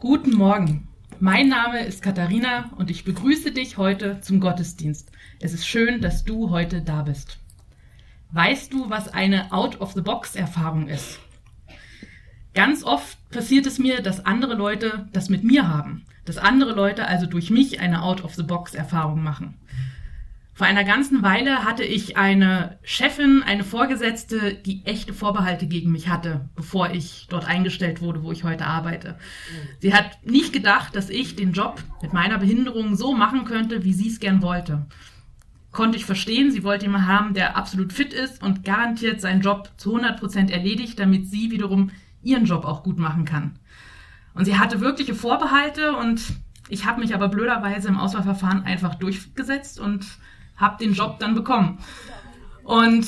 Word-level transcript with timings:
Guten 0.00 0.36
Morgen. 0.36 0.86
Mein 1.18 1.48
Name 1.48 1.80
ist 1.80 2.02
Katharina 2.02 2.70
und 2.76 2.88
ich 2.88 3.04
begrüße 3.04 3.50
dich 3.50 3.78
heute 3.78 4.20
zum 4.20 4.38
Gottesdienst. 4.38 5.10
Es 5.40 5.52
ist 5.52 5.66
schön, 5.66 6.00
dass 6.00 6.22
du 6.22 6.50
heute 6.50 6.82
da 6.82 7.02
bist. 7.02 7.40
Weißt 8.30 8.72
du, 8.72 8.90
was 8.90 9.12
eine 9.12 9.52
Out-of-the-Box-Erfahrung 9.52 10.86
ist? 10.86 11.18
Ganz 12.54 12.84
oft 12.84 13.18
passiert 13.30 13.66
es 13.66 13.80
mir, 13.80 14.00
dass 14.00 14.24
andere 14.24 14.54
Leute 14.54 15.08
das 15.12 15.30
mit 15.30 15.42
mir 15.42 15.66
haben, 15.68 16.04
dass 16.24 16.38
andere 16.38 16.74
Leute 16.74 17.08
also 17.08 17.26
durch 17.26 17.50
mich 17.50 17.80
eine 17.80 18.04
Out-of-the-Box-Erfahrung 18.04 19.20
machen. 19.20 19.54
Vor 20.58 20.66
einer 20.66 20.82
ganzen 20.82 21.22
Weile 21.22 21.64
hatte 21.64 21.84
ich 21.84 22.16
eine 22.16 22.80
Chefin, 22.82 23.44
eine 23.44 23.62
Vorgesetzte, 23.62 24.54
die 24.54 24.84
echte 24.84 25.14
Vorbehalte 25.14 25.68
gegen 25.68 25.92
mich 25.92 26.08
hatte, 26.08 26.50
bevor 26.56 26.90
ich 26.90 27.28
dort 27.30 27.46
eingestellt 27.46 28.00
wurde, 28.00 28.24
wo 28.24 28.32
ich 28.32 28.42
heute 28.42 28.66
arbeite. 28.66 29.16
Sie 29.78 29.94
hat 29.94 30.26
nicht 30.26 30.52
gedacht, 30.52 30.96
dass 30.96 31.10
ich 31.10 31.36
den 31.36 31.52
Job 31.52 31.80
mit 32.02 32.12
meiner 32.12 32.38
Behinderung 32.38 32.96
so 32.96 33.14
machen 33.14 33.44
könnte, 33.44 33.84
wie 33.84 33.92
sie 33.92 34.08
es 34.08 34.18
gern 34.18 34.42
wollte. 34.42 34.84
Konnte 35.70 35.96
ich 35.96 36.04
verstehen, 36.04 36.50
sie 36.50 36.64
wollte 36.64 36.86
jemanden 36.86 37.06
haben, 37.06 37.34
der 37.34 37.56
absolut 37.56 37.92
fit 37.92 38.12
ist 38.12 38.42
und 38.42 38.64
garantiert 38.64 39.20
seinen 39.20 39.42
Job 39.42 39.70
zu 39.76 39.94
100 39.94 40.18
Prozent 40.18 40.50
erledigt, 40.50 40.98
damit 40.98 41.28
sie 41.28 41.52
wiederum 41.52 41.92
ihren 42.20 42.46
Job 42.46 42.64
auch 42.64 42.82
gut 42.82 42.98
machen 42.98 43.24
kann. 43.24 43.60
Und 44.34 44.44
sie 44.44 44.58
hatte 44.58 44.80
wirkliche 44.80 45.14
Vorbehalte 45.14 45.94
und 45.94 46.20
ich 46.68 46.84
habe 46.84 47.00
mich 47.00 47.14
aber 47.14 47.28
blöderweise 47.28 47.86
im 47.86 47.96
Auswahlverfahren 47.96 48.64
einfach 48.64 48.96
durchgesetzt 48.96 49.78
und 49.78 50.04
habe 50.58 50.84
den 50.84 50.92
Job 50.92 51.18
dann 51.18 51.34
bekommen. 51.34 51.78
Und 52.64 53.06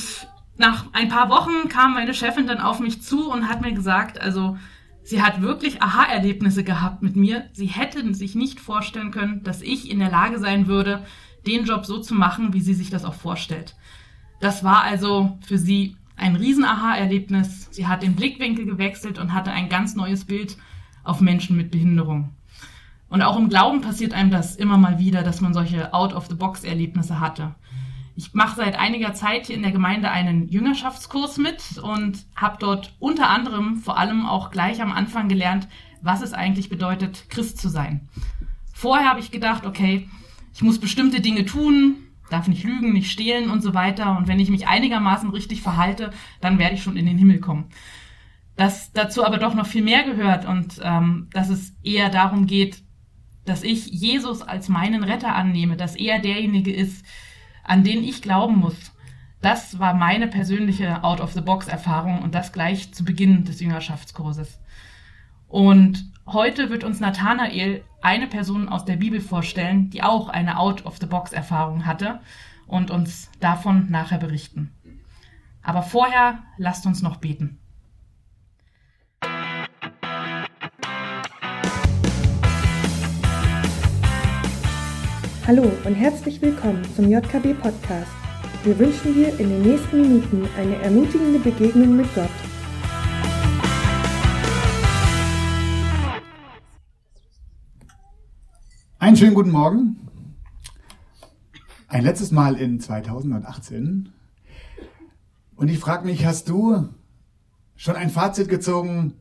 nach 0.56 0.86
ein 0.92 1.08
paar 1.08 1.28
Wochen 1.28 1.68
kam 1.68 1.94
meine 1.94 2.14
Chefin 2.14 2.46
dann 2.46 2.60
auf 2.60 2.80
mich 2.80 3.02
zu 3.02 3.30
und 3.30 3.48
hat 3.48 3.60
mir 3.60 3.72
gesagt, 3.72 4.20
also 4.20 4.56
sie 5.02 5.22
hat 5.22 5.42
wirklich 5.42 5.82
Aha-Erlebnisse 5.82 6.64
gehabt 6.64 7.02
mit 7.02 7.16
mir. 7.16 7.48
Sie 7.52 7.66
hätte 7.66 8.14
sich 8.14 8.34
nicht 8.34 8.60
vorstellen 8.60 9.10
können, 9.10 9.42
dass 9.42 9.62
ich 9.62 9.90
in 9.90 9.98
der 9.98 10.10
Lage 10.10 10.38
sein 10.38 10.66
würde, 10.66 11.04
den 11.46 11.64
Job 11.64 11.86
so 11.86 11.98
zu 11.98 12.14
machen, 12.14 12.52
wie 12.52 12.60
sie 12.60 12.74
sich 12.74 12.90
das 12.90 13.04
auch 13.04 13.14
vorstellt. 13.14 13.74
Das 14.40 14.64
war 14.64 14.82
also 14.82 15.38
für 15.46 15.58
sie 15.58 15.96
ein 16.16 16.36
Riesen-Aha-Erlebnis. 16.36 17.68
Sie 17.70 17.86
hat 17.86 18.02
den 18.02 18.14
Blickwinkel 18.14 18.66
gewechselt 18.66 19.18
und 19.18 19.32
hatte 19.32 19.52
ein 19.52 19.68
ganz 19.68 19.96
neues 19.96 20.24
Bild 20.24 20.56
auf 21.02 21.20
Menschen 21.20 21.56
mit 21.56 21.70
Behinderung. 21.70 22.34
Und 23.10 23.22
auch 23.22 23.36
im 23.36 23.48
Glauben 23.48 23.80
passiert 23.82 24.14
einem 24.14 24.30
das 24.30 24.56
immer 24.56 24.78
mal 24.78 24.98
wieder, 24.98 25.22
dass 25.22 25.40
man 25.40 25.52
solche 25.52 25.92
Out-of-the-Box-Erlebnisse 25.92 27.18
hatte. 27.20 27.56
Ich 28.16 28.34
mache 28.34 28.56
seit 28.56 28.78
einiger 28.78 29.14
Zeit 29.14 29.46
hier 29.46 29.56
in 29.56 29.62
der 29.62 29.72
Gemeinde 29.72 30.10
einen 30.10 30.48
Jüngerschaftskurs 30.48 31.36
mit 31.36 31.78
und 31.82 32.24
habe 32.36 32.56
dort 32.60 32.94
unter 32.98 33.28
anderem 33.28 33.76
vor 33.76 33.98
allem 33.98 34.26
auch 34.26 34.50
gleich 34.50 34.80
am 34.80 34.92
Anfang 34.92 35.28
gelernt, 35.28 35.68
was 36.02 36.22
es 36.22 36.32
eigentlich 36.32 36.68
bedeutet, 36.68 37.28
Christ 37.28 37.58
zu 37.58 37.68
sein. 37.68 38.08
Vorher 38.72 39.08
habe 39.08 39.20
ich 39.20 39.30
gedacht, 39.30 39.66
okay, 39.66 40.08
ich 40.54 40.62
muss 40.62 40.78
bestimmte 40.78 41.20
Dinge 41.20 41.44
tun, 41.44 41.96
darf 42.30 42.46
nicht 42.46 42.62
lügen, 42.62 42.92
nicht 42.92 43.10
stehlen 43.10 43.50
und 43.50 43.62
so 43.62 43.74
weiter. 43.74 44.16
Und 44.16 44.28
wenn 44.28 44.38
ich 44.38 44.50
mich 44.50 44.68
einigermaßen 44.68 45.30
richtig 45.30 45.62
verhalte, 45.62 46.12
dann 46.40 46.58
werde 46.58 46.76
ich 46.76 46.82
schon 46.82 46.96
in 46.96 47.06
den 47.06 47.18
Himmel 47.18 47.40
kommen. 47.40 47.66
Dass 48.56 48.92
dazu 48.92 49.24
aber 49.24 49.38
doch 49.38 49.54
noch 49.54 49.66
viel 49.66 49.82
mehr 49.82 50.04
gehört 50.04 50.44
und 50.44 50.80
ähm, 50.82 51.28
dass 51.32 51.48
es 51.48 51.74
eher 51.82 52.08
darum 52.08 52.46
geht, 52.46 52.82
dass 53.50 53.64
ich 53.64 53.88
Jesus 53.88 54.42
als 54.42 54.68
meinen 54.68 55.02
Retter 55.02 55.34
annehme, 55.34 55.76
dass 55.76 55.96
er 55.96 56.20
derjenige 56.20 56.72
ist, 56.72 57.04
an 57.64 57.82
den 57.82 58.04
ich 58.04 58.22
glauben 58.22 58.56
muss. 58.56 58.92
Das 59.42 59.80
war 59.80 59.92
meine 59.92 60.28
persönliche 60.28 61.02
Out-of-the-Box-Erfahrung 61.02 62.22
und 62.22 62.34
das 62.36 62.52
gleich 62.52 62.94
zu 62.94 63.04
Beginn 63.04 63.44
des 63.44 63.60
Jüngerschaftskurses. 63.60 64.60
Und 65.48 66.12
heute 66.26 66.70
wird 66.70 66.84
uns 66.84 67.00
Nathanael 67.00 67.82
eine 68.02 68.28
Person 68.28 68.68
aus 68.68 68.84
der 68.84 68.96
Bibel 68.96 69.20
vorstellen, 69.20 69.90
die 69.90 70.04
auch 70.04 70.28
eine 70.28 70.56
Out-of-the-Box-Erfahrung 70.56 71.86
hatte 71.86 72.20
und 72.68 72.92
uns 72.92 73.32
davon 73.40 73.90
nachher 73.90 74.18
berichten. 74.18 74.70
Aber 75.62 75.82
vorher 75.82 76.38
lasst 76.56 76.86
uns 76.86 77.02
noch 77.02 77.16
beten. 77.16 77.58
Hallo 85.52 85.68
und 85.84 85.94
herzlich 85.94 86.40
willkommen 86.40 86.80
zum 86.94 87.10
JKB 87.10 87.60
Podcast. 87.60 88.12
Wir 88.62 88.78
wünschen 88.78 89.14
dir 89.14 89.30
in 89.40 89.48
den 89.48 89.62
nächsten 89.62 90.00
Minuten 90.00 90.48
eine 90.56 90.76
ermutigende 90.76 91.40
Begegnung 91.40 91.96
mit 91.96 92.06
Gott. 92.14 92.30
Einen 99.00 99.16
schönen 99.16 99.34
guten 99.34 99.50
Morgen. 99.50 99.96
Ein 101.88 102.04
letztes 102.04 102.30
Mal 102.30 102.54
in 102.54 102.78
2018. 102.78 104.12
Und 105.56 105.68
ich 105.68 105.80
frage 105.80 106.06
mich, 106.06 106.24
hast 106.26 106.48
du 106.48 106.90
schon 107.74 107.96
ein 107.96 108.10
Fazit 108.10 108.48
gezogen 108.48 109.14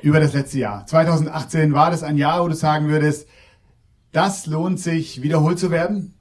über 0.00 0.20
das 0.20 0.32
letzte 0.32 0.58
Jahr? 0.58 0.86
2018 0.86 1.74
war 1.74 1.90
das 1.90 2.02
ein 2.02 2.16
Jahr, 2.16 2.42
wo 2.42 2.48
du 2.48 2.54
sagen 2.54 2.88
würdest, 2.88 3.28
das 4.16 4.46
lohnt 4.46 4.80
sich, 4.80 5.20
wiederholt 5.20 5.58
zu 5.58 5.70
werden? 5.70 6.14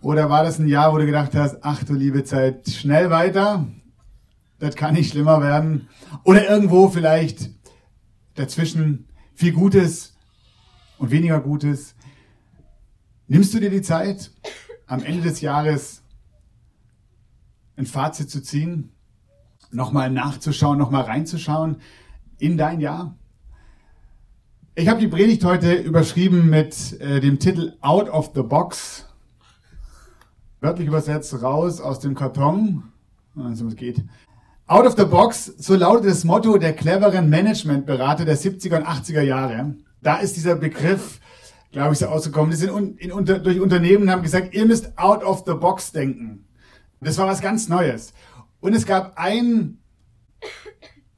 Oder 0.00 0.30
war 0.30 0.44
das 0.44 0.60
ein 0.60 0.68
Jahr, 0.68 0.92
wo 0.92 0.98
du 0.98 1.06
gedacht 1.06 1.34
hast, 1.34 1.58
ach 1.62 1.82
du 1.82 1.92
liebe 1.92 2.22
Zeit, 2.22 2.68
schnell 2.70 3.10
weiter, 3.10 3.66
das 4.60 4.76
kann 4.76 4.94
nicht 4.94 5.10
schlimmer 5.10 5.42
werden? 5.42 5.88
Oder 6.22 6.48
irgendwo 6.48 6.88
vielleicht 6.88 7.50
dazwischen 8.36 9.08
viel 9.34 9.52
Gutes 9.52 10.16
und 10.98 11.10
weniger 11.10 11.40
Gutes? 11.40 11.96
Nimmst 13.26 13.52
du 13.54 13.58
dir 13.58 13.70
die 13.70 13.82
Zeit, 13.82 14.30
am 14.86 15.02
Ende 15.02 15.22
des 15.22 15.40
Jahres 15.40 16.04
ein 17.76 17.86
Fazit 17.86 18.30
zu 18.30 18.40
ziehen, 18.40 18.92
nochmal 19.72 20.10
nachzuschauen, 20.10 20.78
nochmal 20.78 21.02
reinzuschauen 21.02 21.78
in 22.38 22.56
dein 22.56 22.80
Jahr? 22.80 23.18
Ich 24.78 24.86
habe 24.86 25.00
die 25.00 25.08
Predigt 25.08 25.44
heute 25.44 25.74
überschrieben 25.74 26.48
mit 26.48 27.00
äh, 27.00 27.18
dem 27.18 27.40
Titel 27.40 27.72
Out 27.80 28.08
of 28.10 28.30
the 28.36 28.42
Box. 28.42 29.06
Wörtlich 30.60 30.86
übersetzt 30.86 31.42
raus 31.42 31.80
aus 31.80 31.98
dem 31.98 32.14
Karton. 32.14 32.84
Also 33.34 33.66
es 33.66 33.74
geht. 33.74 34.04
Out 34.68 34.86
of 34.86 34.94
the 34.96 35.04
Box, 35.04 35.46
so 35.46 35.74
lautet 35.74 36.08
das 36.08 36.22
Motto 36.22 36.58
der 36.58 36.74
cleveren 36.74 37.28
Managementberater 37.28 38.24
der 38.24 38.38
70er 38.38 38.76
und 38.76 38.86
80er 38.86 39.22
Jahre. 39.22 39.74
Da 40.00 40.18
ist 40.18 40.36
dieser 40.36 40.54
Begriff, 40.54 41.18
glaube 41.72 41.94
ich, 41.94 41.98
so 41.98 42.06
ausgekommen. 42.06 42.52
Die 42.52 42.56
sind 42.56 43.00
in, 43.00 43.10
unter, 43.10 43.40
durch 43.40 43.58
Unternehmen 43.58 44.08
haben 44.12 44.22
gesagt, 44.22 44.54
ihr 44.54 44.64
müsst 44.64 44.96
out 44.96 45.24
of 45.24 45.42
the 45.44 45.54
box 45.54 45.90
denken. 45.90 46.46
Das 47.00 47.18
war 47.18 47.26
was 47.26 47.40
ganz 47.40 47.68
Neues. 47.68 48.12
Und 48.60 48.74
es 48.74 48.86
gab 48.86 49.18
ein 49.18 49.78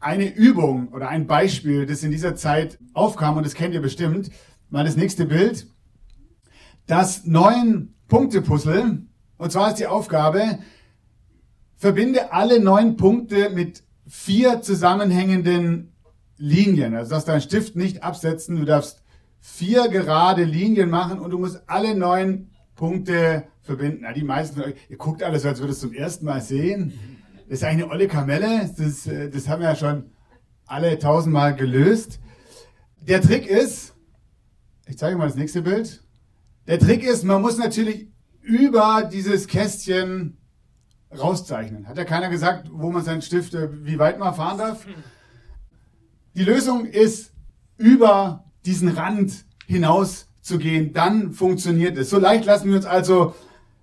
eine 0.01 0.35
Übung 0.35 0.89
oder 0.89 1.09
ein 1.09 1.27
Beispiel, 1.27 1.87
das 1.87 2.03
in 2.03 2.11
dieser 2.11 2.35
Zeit 2.35 2.79
aufkam, 2.95 3.37
und 3.37 3.45
das 3.45 3.55
kennt 3.55 3.75
ihr 3.75 3.83
bestimmt, 3.83 4.31
mal 4.71 4.85
das 4.85 4.97
nächste 4.97 5.27
Bild. 5.27 5.67
Das 6.87 7.27
neun 7.27 7.95
Punkte-Puzzle, 8.09 9.03
und 9.37 9.53
zwar 9.53 9.69
ist 9.69 9.79
die 9.79 9.87
Aufgabe, 9.87 10.59
verbinde 11.77 12.33
alle 12.33 12.61
neun 12.61 12.97
Punkte 12.97 13.51
mit 13.51 13.85
vier 14.07 14.61
zusammenhängenden 14.63 15.93
Linien. 16.37 16.95
Also 16.95 17.11
darfst 17.11 17.29
deinen 17.29 17.41
Stift 17.41 17.77
nicht 17.77 18.03
absetzen, 18.03 18.57
du 18.57 18.65
darfst 18.65 19.03
vier 19.39 19.89
gerade 19.89 20.45
Linien 20.45 20.91
machen 20.91 21.21
und 21.21 21.31
du 21.31 21.39
musst 21.39 21.63
alle 21.67 21.95
neun 21.95 22.51
Punkte 22.75 23.45
verbinden. 23.63 24.05
Ja, 24.05 24.13
die 24.13 24.25
meisten 24.25 24.57
von 24.57 24.71
euch, 24.71 24.77
ihr 24.89 24.97
guckt 24.97 25.23
alles, 25.23 25.45
als 25.45 25.61
würdest 25.61 25.83
du 25.83 25.89
zum 25.89 25.97
ersten 25.97 26.25
Mal 26.25 26.41
sehen. 26.41 26.93
Das 27.51 27.63
ist 27.63 27.65
eine 27.65 27.91
olle 27.91 28.07
Kamelle. 28.07 28.71
Das, 28.79 29.09
äh, 29.09 29.29
das 29.29 29.49
haben 29.49 29.61
wir 29.61 29.71
ja 29.71 29.75
schon 29.75 30.13
alle 30.67 30.97
tausendmal 31.01 31.57
gelöst. 31.57 32.21
Der 33.01 33.21
Trick 33.21 33.45
ist, 33.45 33.93
ich 34.87 34.97
zeige 34.97 35.19
mal 35.19 35.27
das 35.27 35.35
nächste 35.35 35.61
Bild. 35.61 36.01
Der 36.69 36.79
Trick 36.79 37.03
ist, 37.03 37.25
man 37.25 37.43
muss 37.43 37.59
natürlich 37.59 38.07
über 38.41 39.03
dieses 39.13 39.49
Kästchen 39.49 40.39
rauszeichnen. 41.11 41.89
Hat 41.89 41.99
ja 41.99 42.05
keiner 42.05 42.29
gesagt, 42.29 42.71
wo 42.73 42.93
man 42.93 43.03
seinen 43.03 43.21
Stift, 43.21 43.53
äh, 43.55 43.69
wie 43.85 43.99
weit 43.99 44.21
man 44.21 44.33
fahren 44.33 44.59
darf? 44.59 44.87
Die 46.37 46.45
Lösung 46.45 46.87
ist, 46.87 47.33
über 47.79 48.45
diesen 48.65 48.91
Rand 48.91 49.45
hinaus 49.67 50.29
zu 50.41 50.59
gehen. 50.59 50.93
Dann 50.93 51.33
funktioniert 51.33 51.99
es. 51.99 52.11
So 52.11 52.21
leicht 52.21 52.45
lassen 52.45 52.69
wir 52.69 52.77
uns 52.77 52.87
also 52.87 53.35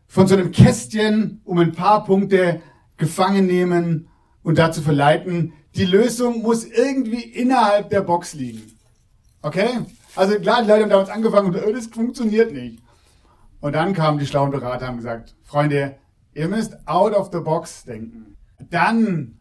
von 0.08 0.25
so 0.25 0.36
einem 0.36 0.52
Kästchen 0.52 1.42
um 1.44 1.58
ein 1.58 1.74
paar 1.74 2.06
Punkte 2.06 2.62
gefangen 2.98 3.46
nehmen 3.46 4.10
und 4.44 4.58
dazu 4.58 4.82
verleiten. 4.82 5.54
Die 5.76 5.86
Lösung 5.86 6.42
muss 6.42 6.66
irgendwie 6.66 7.22
innerhalb 7.22 7.90
der 7.90 8.02
Box 8.02 8.34
liegen. 8.34 8.78
Okay? 9.42 9.70
Also 10.16 10.40
klar, 10.40 10.64
die 10.64 10.68
Leute 10.68 10.84
haben 10.84 10.90
damals 10.90 11.10
angefangen 11.10 11.54
und 11.54 11.64
oh, 11.64 11.72
das 11.72 11.88
funktioniert 11.88 12.52
nicht. 12.52 12.82
Und 13.60 13.74
dann 13.74 13.94
kamen 13.94 14.20
die 14.20 14.26
schlauen 14.26 14.52
Berater 14.52 14.86
und 14.86 14.88
haben 14.88 14.98
gesagt, 14.98 15.36
Freunde, 15.44 15.98
ihr 16.34 16.48
müsst 16.48 16.88
out 16.88 17.14
of 17.14 17.30
the 17.32 17.40
box 17.40 17.84
denken. 17.86 18.38
Dann 18.70 19.38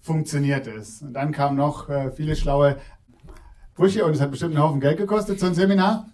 funktioniert 0.00 0.66
es. 0.66 1.02
Und 1.02 1.14
dann 1.14 1.32
kamen 1.32 1.56
noch 1.56 1.88
äh, 1.88 2.10
viele 2.12 2.36
schlaue. 2.36 2.76
Sprüche 3.72 4.06
und 4.06 4.12
es 4.12 4.22
hat 4.22 4.30
bestimmt 4.30 4.54
einen 4.54 4.62
Haufen 4.62 4.80
Geld 4.80 4.96
gekostet, 4.96 5.38
so 5.38 5.44
ein 5.44 5.54
Seminar. 5.54 6.08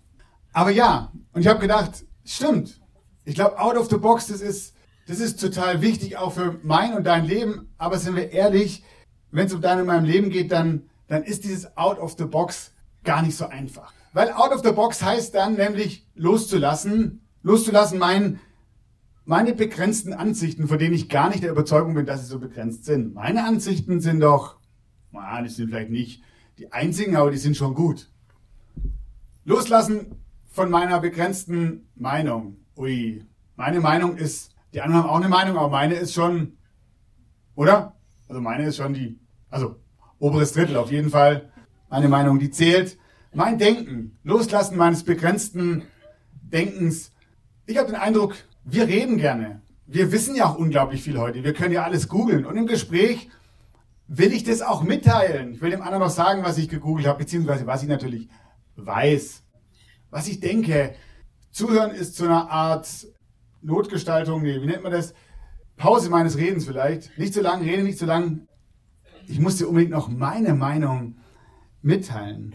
Aber 0.53 0.71
ja, 0.71 1.13
und 1.33 1.43
ich 1.43 1.47
habe 1.47 1.61
gedacht, 1.61 2.05
stimmt. 2.25 2.81
Ich 3.25 3.37
glaube, 3.37 3.57
out 3.61 3.77
of 3.77 3.89
the 3.89 3.99
box, 3.99 4.27
das 4.27 4.41
ist, 4.41 4.75
das 5.13 5.21
ist 5.21 5.39
total 5.43 5.83
wichtig, 5.83 6.17
auch 6.17 6.33
für 6.33 6.59
mein 6.63 6.95
und 6.95 7.05
dein 7.05 7.27
Leben. 7.27 7.69
Aber 7.77 7.99
sind 7.99 8.17
wir 8.17 8.33
ehrlich, 8.33 8.83
wenn 9.31 9.47
es 9.47 9.53
um 9.53 9.61
dein 9.61 9.79
und 9.79 9.87
meinem 9.87 10.07
Leben 10.07 10.31
geht, 10.31 10.51
dann, 10.51 10.89
dann 11.07 11.23
ist 11.23 11.45
dieses 11.45 11.77
out 11.77 11.99
of 11.99 12.15
the 12.17 12.25
box 12.25 12.73
gar 13.05 13.21
nicht 13.21 13.37
so 13.37 13.47
einfach. 13.47 13.93
Weil 14.15 14.33
out 14.33 14.53
of 14.53 14.63
the 14.65 14.73
box 14.73 15.03
heißt 15.03 15.35
dann 15.35 15.57
nämlich 15.57 16.09
loszulassen, 16.15 17.21
loszulassen 17.43 17.99
mein, 17.99 18.41
meine 19.27 19.53
begrenzten 19.53 20.15
Ansichten, 20.15 20.67
von 20.67 20.79
denen 20.79 20.95
ich 20.95 21.11
gar 21.11 21.29
nicht 21.29 21.43
der 21.43 21.51
Überzeugung 21.51 21.93
bin, 21.93 22.07
dass 22.07 22.23
sie 22.23 22.29
so 22.29 22.39
begrenzt 22.39 22.87
sind. 22.87 23.13
Meine 23.13 23.45
Ansichten 23.45 24.01
sind 24.01 24.21
doch, 24.21 24.57
na, 25.11 25.43
die 25.43 25.51
sind 25.51 25.69
vielleicht 25.69 25.91
nicht 25.91 26.23
die 26.57 26.73
einzigen, 26.73 27.17
aber 27.17 27.31
die 27.31 27.37
sind 27.37 27.55
schon 27.55 27.75
gut. 27.75 28.11
Loslassen 29.45 30.23
von 30.51 30.71
meiner 30.71 31.01
begrenzten 31.01 31.87
Meinung. 31.97 32.57
Ui, 32.77 33.27
meine 33.57 33.81
Meinung 33.81 34.17
ist, 34.17 34.52
die 34.73 34.81
anderen 34.81 35.03
haben 35.03 35.11
auch 35.11 35.17
eine 35.17 35.29
Meinung, 35.29 35.57
aber 35.57 35.69
meine 35.69 35.95
ist 35.95 36.15
schon, 36.15 36.57
oder? 37.55 37.97
Also 38.29 38.41
meine 38.41 38.67
ist 38.67 38.77
schon 38.77 38.95
die, 38.95 39.19
also 39.51 39.77
oberes 40.19 40.53
Drittel 40.53 40.77
auf 40.77 40.91
jeden 40.91 41.11
Fall. 41.11 41.51
Meine 41.91 42.09
Meinung, 42.09 42.39
die 42.39 42.51
zählt. 42.51 42.99
Mein 43.35 43.59
Denken, 43.59 44.19
Loslassen 44.25 44.77
meines 44.77 45.05
begrenzten 45.05 45.83
Denkens. 46.43 47.13
Ich 47.67 47.79
habe 47.79 47.89
den 47.89 48.01
Eindruck, 48.01 48.35
wir 48.65 48.87
reden 48.87 49.19
gerne. 49.19 49.63
Wir 49.87 50.13
wissen 50.13 50.35
ja 50.35 50.47
auch 50.47 50.57
unglaublich 50.57 51.03
viel 51.03 51.19
heute. 51.19 51.45
Wir 51.45 51.53
können 51.53 51.73
ja 51.73 51.85
alles 51.85 52.09
googeln. 52.09 52.47
Und 52.47 52.57
im 52.57 52.67
Gespräch 52.67 53.29
will 54.07 54.33
ich 54.33 54.45
das 54.45 54.63
auch 54.63 54.83
mitteilen. 54.83 55.55
Ich 55.55 55.61
will 55.61 55.71
dem 55.71 55.83
anderen 55.83 56.01
noch 56.01 56.11
sagen, 56.11 56.43
was 56.45 56.59
ich 56.59 56.69
gegoogelt 56.69 57.07
habe, 57.07 57.19
beziehungsweise 57.19 57.67
was 57.67 57.83
ich 57.83 57.89
natürlich 57.89 58.29
weiß. 58.77 59.43
Was 60.11 60.29
ich 60.29 60.41
denke. 60.41 60.95
Zuhören 61.51 61.91
ist 61.91 62.17
zu 62.17 62.25
einer 62.25 62.51
Art 62.51 63.07
Notgestaltung, 63.63 64.43
nee, 64.43 64.61
wie 64.61 64.67
nennt 64.67 64.83
man 64.83 64.93
das? 64.93 65.15
Pause 65.77 66.11
meines 66.11 66.37
Redens 66.37 66.67
vielleicht. 66.67 67.17
Nicht 67.19 67.35
zu 67.35 67.41
lang, 67.41 67.63
rede 67.63 67.83
nicht 67.83 67.99
zu 67.99 68.07
lang. 68.07 68.47
Ich 69.27 69.41
muss 69.41 69.57
dir 69.57 69.69
unbedingt 69.69 69.93
noch 69.93 70.09
meine 70.09 70.55
Meinung 70.55 71.17
mitteilen. 71.81 72.55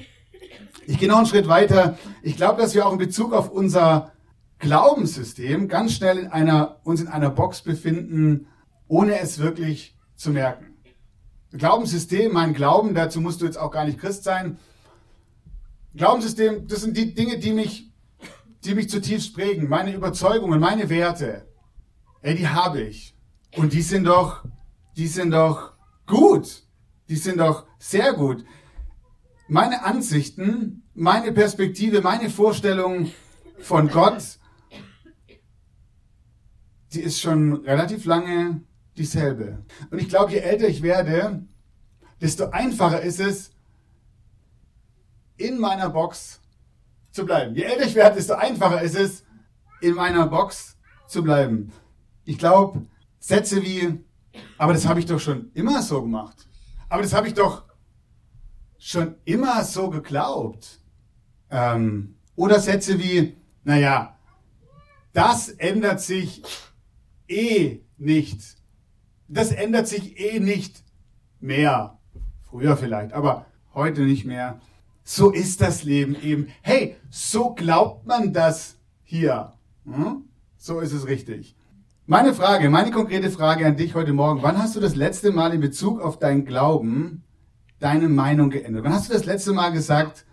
Ich 0.85 0.99
gehe 0.99 1.09
noch 1.09 1.17
einen 1.17 1.25
Schritt 1.25 1.47
weiter. 1.47 1.97
Ich 2.21 2.37
glaube, 2.37 2.61
dass 2.61 2.75
wir 2.75 2.85
auch 2.85 2.93
in 2.93 2.97
Bezug 2.97 3.33
auf 3.33 3.49
unser 3.49 4.13
Glaubenssystem 4.59 5.67
ganz 5.67 5.93
schnell 5.93 6.17
in 6.17 6.27
einer, 6.27 6.79
uns 6.83 7.01
in 7.01 7.07
einer 7.07 7.29
Box 7.29 7.61
befinden, 7.61 8.47
ohne 8.87 9.19
es 9.19 9.39
wirklich 9.39 9.97
zu 10.15 10.31
merken. 10.31 10.77
Glaubenssystem, 11.51 12.33
mein 12.33 12.53
Glauben, 12.53 12.93
dazu 12.93 13.21
musst 13.21 13.41
du 13.41 13.45
jetzt 13.45 13.57
auch 13.57 13.71
gar 13.71 13.85
nicht 13.85 13.99
Christ 13.99 14.23
sein. 14.23 14.57
Glaubenssystem, 15.95 16.67
das 16.67 16.81
sind 16.81 16.97
die 16.97 17.13
Dinge, 17.13 17.39
die 17.39 17.53
mich, 17.53 17.86
die 18.63 18.75
mich 18.75 18.89
zutiefst 18.89 19.33
prägen. 19.33 19.69
Meine 19.69 19.93
Überzeugungen, 19.93 20.59
meine 20.59 20.89
Werte. 20.89 21.47
Ey, 22.21 22.35
die 22.35 22.47
habe 22.47 22.81
ich. 22.81 23.15
Und 23.55 23.73
die 23.73 23.81
sind 23.81 24.05
doch, 24.05 24.43
die 24.95 25.07
sind 25.07 25.31
doch 25.31 25.73
gut. 26.05 26.63
Die 27.09 27.15
sind 27.15 27.39
doch 27.39 27.65
sehr 27.79 28.13
gut 28.13 28.43
meine 29.47 29.83
Ansichten, 29.83 30.83
meine 30.93 31.31
Perspektive, 31.31 32.01
meine 32.01 32.29
Vorstellung 32.29 33.11
von 33.59 33.87
Gott, 33.87 34.39
die 36.93 37.01
ist 37.01 37.21
schon 37.21 37.65
relativ 37.65 38.05
lange 38.05 38.61
dieselbe. 38.97 39.65
Und 39.89 39.99
ich 39.99 40.09
glaube, 40.09 40.31
je 40.31 40.39
älter 40.39 40.67
ich 40.67 40.81
werde, 40.81 41.45
desto 42.21 42.49
einfacher 42.49 43.01
ist 43.01 43.19
es, 43.19 43.51
in 45.37 45.59
meiner 45.59 45.89
Box 45.89 46.41
zu 47.17 47.25
bleiben. 47.25 47.55
Je 47.55 47.63
älter 47.63 47.85
ich 47.85 47.95
werde, 47.95 48.15
desto 48.15 48.35
einfacher 48.35 48.81
ist 48.81 48.95
es, 48.95 49.25
in 49.81 49.95
meiner 49.95 50.27
Box 50.27 50.77
zu 51.07 51.23
bleiben. 51.23 51.71
Ich 52.25 52.37
glaube, 52.37 52.85
Sätze 53.19 53.61
wie, 53.63 54.05
aber 54.57 54.73
das 54.73 54.87
habe 54.87 54.99
ich 54.99 55.07
doch 55.07 55.19
schon 55.19 55.51
immer 55.53 55.81
so 55.81 56.01
gemacht. 56.01 56.47
Aber 56.89 57.01
das 57.01 57.13
habe 57.13 57.27
ich 57.27 57.33
doch 57.33 57.63
schon 58.77 59.15
immer 59.25 59.63
so 59.63 59.89
geglaubt. 59.89 60.79
Ähm, 61.49 62.15
oder 62.35 62.59
Sätze 62.59 62.99
wie, 62.99 63.35
naja, 63.63 64.15
das 65.13 65.49
ändert 65.49 65.99
sich 65.99 66.43
eh 67.27 67.79
nicht. 67.97 68.41
Das 69.27 69.51
ändert 69.51 69.87
sich 69.87 70.19
eh 70.19 70.39
nicht 70.39 70.83
mehr. 71.39 71.97
Früher 72.43 72.77
vielleicht, 72.77 73.13
aber 73.13 73.47
heute 73.73 74.01
nicht 74.01 74.25
mehr. 74.25 74.61
So 75.09 75.31
ist 75.31 75.61
das 75.61 75.85
Leben 75.85 76.21
eben. 76.21 76.49
Hey, 76.61 76.97
so 77.09 77.53
glaubt 77.53 78.05
man 78.05 78.33
das 78.33 78.75
hier. 79.03 79.53
Hm? 79.85 80.25
So 80.57 80.81
ist 80.81 80.91
es 80.91 81.07
richtig. 81.07 81.55
Meine 82.05 82.33
Frage, 82.33 82.69
meine 82.69 82.91
konkrete 82.91 83.31
Frage 83.31 83.65
an 83.65 83.77
dich 83.77 83.95
heute 83.95 84.11
Morgen. 84.11 84.43
Wann 84.43 84.61
hast 84.61 84.75
du 84.75 84.81
das 84.81 84.95
letzte 84.95 85.31
Mal 85.31 85.53
in 85.53 85.61
Bezug 85.61 86.01
auf 86.01 86.19
dein 86.19 86.43
Glauben 86.43 87.23
deine 87.79 88.09
Meinung 88.09 88.49
geändert? 88.49 88.83
Wann 88.83 88.93
hast 88.93 89.07
du 89.07 89.13
das 89.13 89.23
letzte 89.23 89.53
Mal 89.53 89.69
gesagt, 89.69 90.25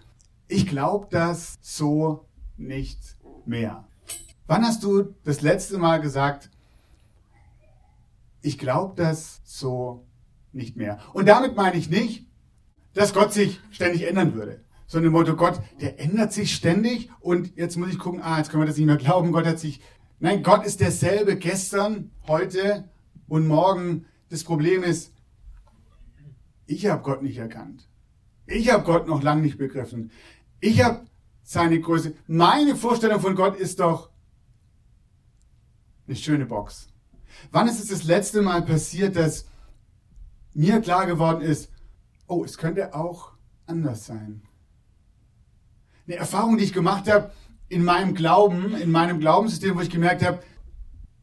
ich 0.48 0.66
glaube 0.66 1.06
das 1.08 1.54
so 1.60 2.26
nicht 2.56 2.98
mehr? 3.46 3.86
Wann 4.48 4.64
hast 4.64 4.82
du 4.82 5.14
das 5.22 5.40
letzte 5.40 5.78
Mal 5.78 6.00
gesagt, 6.00 6.50
ich 8.42 8.58
glaube 8.58 8.94
das 8.96 9.40
so 9.44 10.04
nicht 10.52 10.76
mehr? 10.76 10.98
Und 11.12 11.28
damit 11.28 11.54
meine 11.54 11.76
ich 11.76 11.88
nicht, 11.88 12.26
dass 12.92 13.14
Gott 13.14 13.32
sich 13.32 13.60
ständig 13.70 14.08
ändern 14.08 14.34
würde. 14.34 14.63
Sondern 14.86 15.08
im 15.08 15.12
Motto, 15.12 15.36
Gott, 15.36 15.60
der 15.80 16.00
ändert 16.00 16.32
sich 16.32 16.54
ständig 16.54 17.10
und 17.20 17.56
jetzt 17.56 17.76
muss 17.76 17.90
ich 17.90 17.98
gucken, 17.98 18.20
ah, 18.22 18.38
jetzt 18.38 18.50
können 18.50 18.62
wir 18.62 18.66
das 18.66 18.76
nicht 18.76 18.86
mehr 18.86 18.96
glauben, 18.96 19.32
Gott 19.32 19.46
hat 19.46 19.58
sich, 19.58 19.80
nein, 20.20 20.42
Gott 20.42 20.64
ist 20.64 20.80
derselbe 20.80 21.36
gestern, 21.36 22.10
heute 22.26 22.88
und 23.28 23.46
morgen. 23.46 24.06
Das 24.28 24.44
Problem 24.44 24.82
ist, 24.82 25.12
ich 26.66 26.86
habe 26.86 27.02
Gott 27.02 27.22
nicht 27.22 27.38
erkannt. 27.38 27.88
Ich 28.46 28.70
habe 28.70 28.84
Gott 28.84 29.06
noch 29.06 29.22
lange 29.22 29.42
nicht 29.42 29.58
begriffen. 29.58 30.10
Ich 30.60 30.82
habe 30.82 31.06
seine 31.42 31.80
Größe. 31.80 32.14
Meine 32.26 32.76
Vorstellung 32.76 33.20
von 33.20 33.34
Gott 33.34 33.56
ist 33.56 33.80
doch 33.80 34.10
eine 36.06 36.16
schöne 36.16 36.46
Box. 36.46 36.88
Wann 37.50 37.68
ist 37.68 37.82
es 37.82 37.88
das 37.88 38.04
letzte 38.04 38.42
Mal 38.42 38.62
passiert, 38.62 39.16
dass 39.16 39.46
mir 40.54 40.80
klar 40.80 41.06
geworden 41.06 41.42
ist, 41.42 41.70
oh, 42.26 42.44
es 42.44 42.58
könnte 42.58 42.94
auch 42.94 43.32
anders 43.66 44.06
sein? 44.06 44.42
Eine 46.06 46.16
Erfahrung, 46.16 46.58
die 46.58 46.64
ich 46.64 46.72
gemacht 46.72 47.10
habe 47.10 47.32
in 47.68 47.84
meinem 47.84 48.14
Glauben, 48.14 48.74
in 48.76 48.90
meinem 48.90 49.20
Glaubenssystem, 49.20 49.76
wo 49.76 49.80
ich 49.80 49.90
gemerkt 49.90 50.24
habe, 50.24 50.40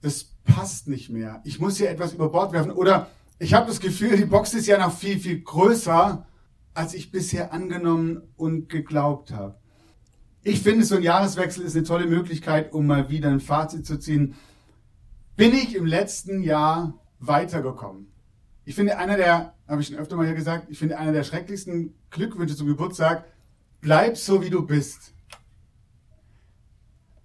das 0.02 0.24
passt 0.44 0.88
nicht 0.88 1.10
mehr. 1.10 1.42
Ich 1.44 1.60
muss 1.60 1.78
hier 1.78 1.90
etwas 1.90 2.14
über 2.14 2.30
Bord 2.30 2.52
werfen. 2.52 2.72
Oder 2.72 3.10
ich 3.40 3.54
habe 3.54 3.68
das 3.68 3.80
Gefühl, 3.80 4.18
die 4.18 4.26
Box 4.26 4.54
ist 4.54 4.68
ja 4.68 4.78
noch 4.78 4.96
viel, 4.96 5.20
viel 5.20 5.42
größer, 5.42 6.26
als 6.74 6.94
ich 6.94 7.12
bisher 7.12 7.54
angenommen 7.54 8.22
und 8.36 8.70
geglaubt 8.70 9.32
habe. 9.32 9.60
Ich 10.44 10.62
finde, 10.62 10.86
so 10.86 10.96
ein 10.96 11.04
Jahreswechsel 11.04 11.64
ist 11.64 11.76
eine 11.76 11.86
tolle 11.86 12.08
Möglichkeit, 12.08 12.74
um 12.74 12.88
mal 12.88 13.10
wieder 13.10 13.30
ein 13.30 13.40
Fazit 13.40 13.86
zu 13.86 14.00
ziehen. 14.00 14.34
Bin 15.36 15.54
ich 15.54 15.76
im 15.76 15.86
letzten 15.86 16.42
Jahr 16.42 17.00
weitergekommen? 17.20 18.12
Ich 18.66 18.76
finde, 18.76 18.98
einer 18.98 19.18
der, 19.18 19.54
habe 19.68 19.82
ich 19.82 19.88
schon 19.88 19.98
öfter 19.98 20.16
mal 20.16 20.26
hier 20.26 20.36
gesagt, 20.36 20.68
ich 20.70 20.80
finde, 20.80 20.98
einer 20.98 21.12
der 21.12 21.24
schrecklichsten 21.24 21.94
Glückwünsche 22.10 22.56
zum 22.56 22.68
Geburtstag, 22.68 23.26
bleib 23.82 24.18
so, 24.18 24.42
wie 24.42 24.50
du 24.50 24.66
bist. 24.66 25.14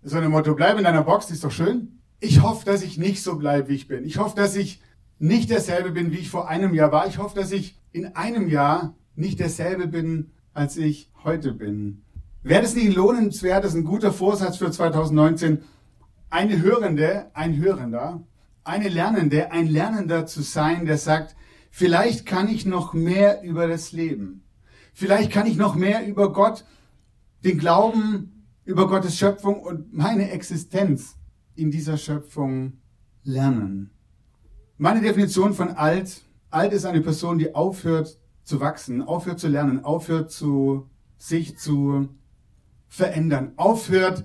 So 0.03 0.17
ein 0.17 0.31
Motto, 0.31 0.55
bleib 0.55 0.79
in 0.79 0.85
deiner 0.85 1.03
Box, 1.03 1.27
die 1.27 1.35
ist 1.35 1.45
doch 1.45 1.53
schön. 1.53 2.01
Ich 2.21 2.43
hoffe, 2.43 2.65
dass 2.65 2.83
ich 2.83 2.97
nicht 2.97 3.23
so 3.23 3.37
bleibe, 3.37 3.69
wie 3.69 3.75
ich 3.75 3.89
bin. 3.89 4.05
Ich 4.05 4.19
hoffe, 4.19 4.37
dass 4.37 4.57
ich 4.57 4.81
nicht 5.19 5.51
derselbe 5.51 5.91
bin, 5.91 6.13
wie 6.13 6.19
ich 6.19 6.31
vor 6.31 6.49
einem 6.49 6.75
Jahr 6.75 6.93
war. 6.93 7.07
Ich 7.07 7.19
hoffe, 7.19 7.35
dass 7.35 7.53
ich 7.53 7.79
in 7.93 8.17
einem 8.17 8.49
Jahr 8.49 8.95
nicht 9.15 9.39
derselbe 9.41 9.87
bin, 9.87 10.31
als 10.55 10.77
ich 10.77 11.11
heute 11.25 11.53
bin. 11.53 12.03
Wäre 12.43 12.63
das 12.63 12.75
nicht 12.75 12.95
lohnenswert, 12.95 13.65
das 13.65 13.73
ist 13.73 13.79
ein 13.79 13.85
guter 13.85 14.13
Vorsatz 14.13 14.59
für 14.59 14.71
2019, 14.71 15.63
eine 16.31 16.63
Hörende, 16.63 17.31
ein 17.35 17.57
Hörender, 17.57 18.23
eine 18.63 18.89
Lernende, 18.89 19.51
ein 19.53 19.67
Lernender 19.67 20.27
zu 20.27 20.43
sein, 20.43 20.87
der 20.87 20.99
sagt, 20.99 21.35
vielleicht 21.71 22.27
kann 22.27 22.49
ich 22.49 22.65
noch 22.65 22.95
mehr 22.95 23.43
über 23.43 23.67
das 23.67 23.93
Leben. 23.93 24.46
Vielleicht 24.99 25.31
kann 25.31 25.47
ich 25.47 25.59
noch 25.59 25.75
mehr 25.75 26.07
über 26.07 26.33
Gott, 26.33 26.65
den 27.45 27.59
Glauben, 27.59 28.47
über 28.65 28.89
Gottes 28.89 29.19
Schöpfung 29.19 29.61
und 29.61 29.93
meine 29.93 30.31
Existenz 30.31 31.19
in 31.55 31.71
dieser 31.71 31.99
Schöpfung 31.99 32.79
lernen. 33.23 33.91
Meine 34.79 35.03
Definition 35.03 35.53
von 35.53 35.69
alt, 35.69 36.23
alt 36.49 36.73
ist 36.73 36.87
eine 36.87 37.03
Person, 37.03 37.37
die 37.37 37.55
aufhört 37.55 38.19
zu 38.43 38.59
wachsen, 38.61 39.03
aufhört 39.03 39.39
zu 39.39 39.49
lernen, 39.49 39.85
aufhört 39.85 40.31
zu 40.31 40.89
sich 41.19 41.59
zu 41.59 42.09
verändern, 42.89 43.53
aufhört 43.57 44.25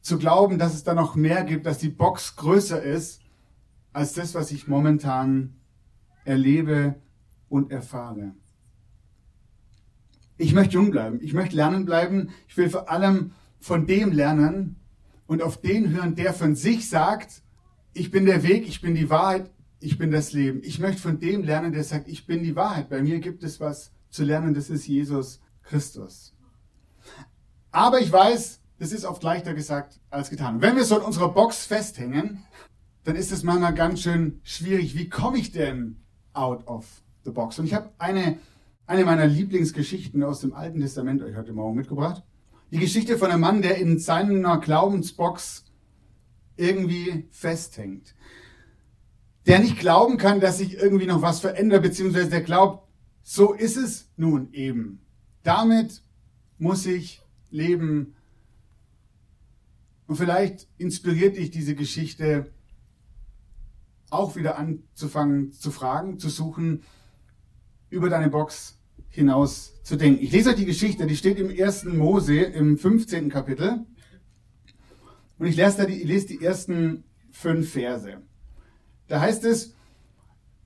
zu 0.00 0.18
glauben, 0.18 0.58
dass 0.58 0.74
es 0.74 0.82
da 0.82 0.94
noch 0.94 1.14
mehr 1.14 1.44
gibt, 1.44 1.66
dass 1.66 1.78
die 1.78 1.88
Box 1.88 2.34
größer 2.34 2.82
ist 2.82 3.20
als 3.92 4.14
das, 4.14 4.34
was 4.34 4.50
ich 4.50 4.66
momentan 4.66 5.54
erlebe 6.24 6.96
und 7.48 7.70
erfahre. 7.70 8.34
Ich 10.36 10.54
möchte 10.54 10.74
jung 10.74 10.90
bleiben. 10.90 11.20
Ich 11.22 11.32
möchte 11.32 11.56
lernen 11.56 11.84
bleiben. 11.84 12.30
Ich 12.48 12.56
will 12.56 12.68
vor 12.68 12.90
allem 12.90 13.32
von 13.60 13.86
dem 13.86 14.12
lernen 14.12 14.76
und 15.26 15.42
auf 15.42 15.60
den 15.60 15.90
hören, 15.90 16.16
der 16.16 16.34
von 16.34 16.54
sich 16.54 16.88
sagt, 16.88 17.42
ich 17.92 18.10
bin 18.10 18.26
der 18.26 18.42
Weg, 18.42 18.68
ich 18.68 18.80
bin 18.80 18.94
die 18.94 19.08
Wahrheit, 19.08 19.50
ich 19.80 19.98
bin 19.98 20.10
das 20.10 20.32
Leben. 20.32 20.60
Ich 20.64 20.78
möchte 20.78 21.00
von 21.00 21.20
dem 21.20 21.44
lernen, 21.44 21.72
der 21.72 21.84
sagt, 21.84 22.08
ich 22.08 22.26
bin 22.26 22.42
die 22.42 22.56
Wahrheit. 22.56 22.88
Bei 22.88 23.02
mir 23.02 23.20
gibt 23.20 23.42
es 23.42 23.60
was 23.60 23.92
zu 24.10 24.24
lernen, 24.24 24.54
das 24.54 24.70
ist 24.70 24.86
Jesus 24.86 25.40
Christus. 25.62 26.34
Aber 27.70 28.00
ich 28.00 28.10
weiß, 28.10 28.60
das 28.78 28.92
ist 28.92 29.04
oft 29.04 29.22
leichter 29.22 29.54
gesagt 29.54 30.00
als 30.10 30.30
getan. 30.30 30.60
Wenn 30.60 30.76
wir 30.76 30.84
so 30.84 30.98
in 30.98 31.04
unserer 31.04 31.32
Box 31.32 31.64
festhängen, 31.64 32.44
dann 33.04 33.16
ist 33.16 33.32
es 33.32 33.42
manchmal 33.42 33.74
ganz 33.74 34.02
schön 34.02 34.40
schwierig. 34.42 34.96
Wie 34.96 35.08
komme 35.08 35.38
ich 35.38 35.52
denn 35.52 36.02
out 36.32 36.66
of 36.66 36.86
the 37.24 37.30
box? 37.30 37.58
Und 37.58 37.66
ich 37.66 37.74
habe 37.74 37.90
eine, 37.98 38.38
eine 38.86 39.04
meiner 39.04 39.26
Lieblingsgeschichten 39.26 40.22
aus 40.22 40.40
dem 40.40 40.52
Alten 40.52 40.80
Testament 40.80 41.22
euch 41.22 41.36
heute 41.36 41.52
Morgen 41.52 41.76
mitgebracht. 41.76 42.22
Die 42.70 42.78
Geschichte 42.78 43.16
von 43.16 43.30
einem 43.30 43.40
Mann, 43.40 43.62
der 43.62 43.78
in 43.78 43.98
seiner 43.98 44.58
Glaubensbox 44.58 45.64
irgendwie 46.56 47.26
festhängt. 47.30 48.14
Der 49.46 49.58
nicht 49.58 49.78
glauben 49.78 50.16
kann, 50.16 50.40
dass 50.40 50.58
sich 50.58 50.74
irgendwie 50.74 51.06
noch 51.06 51.22
was 51.22 51.40
verändert, 51.40 51.82
beziehungsweise 51.82 52.30
der 52.30 52.42
glaubt, 52.42 52.88
so 53.22 53.52
ist 53.52 53.76
es 53.76 54.10
nun 54.16 54.52
eben. 54.52 55.00
Damit 55.42 56.02
muss 56.58 56.84
ich 56.86 57.22
leben. 57.50 58.14
Und 60.06 60.16
vielleicht 60.16 60.68
inspiriert 60.76 61.36
dich 61.36 61.50
diese 61.50 61.74
Geschichte 61.74 62.52
auch 64.10 64.36
wieder 64.36 64.58
anzufangen 64.58 65.52
zu 65.52 65.70
fragen, 65.70 66.18
zu 66.18 66.28
suchen, 66.28 66.82
über 67.94 68.10
deine 68.10 68.28
Box 68.28 68.78
hinaus 69.08 69.80
zu 69.82 69.96
denken. 69.96 70.22
Ich 70.22 70.32
lese 70.32 70.50
euch 70.50 70.56
die 70.56 70.64
Geschichte, 70.64 71.06
die 71.06 71.16
steht 71.16 71.38
im 71.38 71.48
1. 71.48 71.84
Mose 71.84 72.40
im 72.40 72.76
15. 72.76 73.28
Kapitel. 73.30 73.86
Und 75.38 75.46
ich 75.46 75.56
lese, 75.56 75.86
die, 75.86 76.02
ich 76.02 76.08
lese 76.08 76.26
die 76.26 76.44
ersten 76.44 77.04
fünf 77.30 77.72
Verse. 77.72 78.18
Da 79.06 79.20
heißt 79.20 79.44
es, 79.44 79.74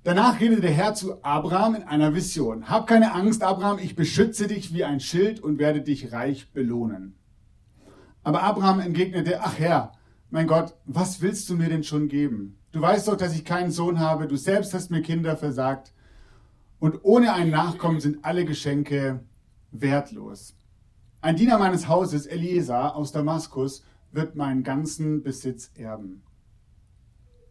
danach 0.03 0.41
redete 0.41 0.63
der 0.63 0.71
Herr 0.71 0.95
zu 0.95 1.23
Abraham 1.23 1.75
in 1.75 1.83
einer 1.83 2.15
Vision. 2.15 2.69
Hab 2.69 2.87
keine 2.87 3.13
Angst, 3.15 3.43
Abraham, 3.43 3.79
ich 3.79 3.95
beschütze 3.95 4.47
dich 4.47 4.73
wie 4.73 4.85
ein 4.85 5.01
Schild 5.01 5.41
und 5.41 5.59
werde 5.59 5.83
dich 5.83 6.13
reich 6.13 6.53
belohnen. 6.53 7.15
Aber 8.23 8.43
Abraham 8.43 8.81
entgegnete, 8.81 9.41
ach 9.43 9.59
Herr, 9.59 9.93
mein 10.31 10.47
Gott, 10.47 10.75
was 10.85 11.21
willst 11.21 11.49
du 11.51 11.55
mir 11.55 11.69
denn 11.69 11.85
schon 11.85 12.09
geben? 12.09 12.59
Du 12.73 12.81
weißt 12.81 13.09
doch, 13.09 13.17
dass 13.17 13.35
ich 13.35 13.45
keinen 13.45 13.71
Sohn 13.71 13.99
habe, 13.99 14.27
du 14.27 14.37
selbst 14.37 14.75
hast 14.75 14.91
mir 14.91 15.03
Kinder 15.03 15.37
versagt. 15.37 15.93
Und 16.81 17.01
ohne 17.03 17.33
einen 17.33 17.51
Nachkommen 17.51 18.01
sind 18.01 18.25
alle 18.25 18.45
Geschenke 18.45 19.21
wertlos. 19.71 20.57
Ein 21.21 21.37
Diener 21.37 21.59
meines 21.59 21.89
Hauses, 21.89 22.27
Eliezer 22.27 22.95
aus 22.95 23.11
Damaskus, 23.13 23.85
wird 24.13 24.37
meinen 24.37 24.63
ganzen 24.63 25.23
Besitz 25.23 25.71
erben. 25.75 26.23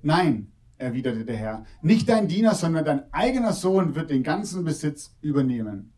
Nein, 0.02 0.52
erwiderte 0.78 1.26
der 1.26 1.36
Herr, 1.36 1.66
nicht 1.82 2.08
dein 2.08 2.28
Diener, 2.28 2.56
sondern 2.56 2.86
dein 2.86 3.14
eigener 3.14 3.52
Sohn 3.52 3.96
wird 3.96 4.10
den 4.10 4.24
ganzen 4.24 4.64
Besitz 4.64 5.16
übernehmen. 5.22 5.92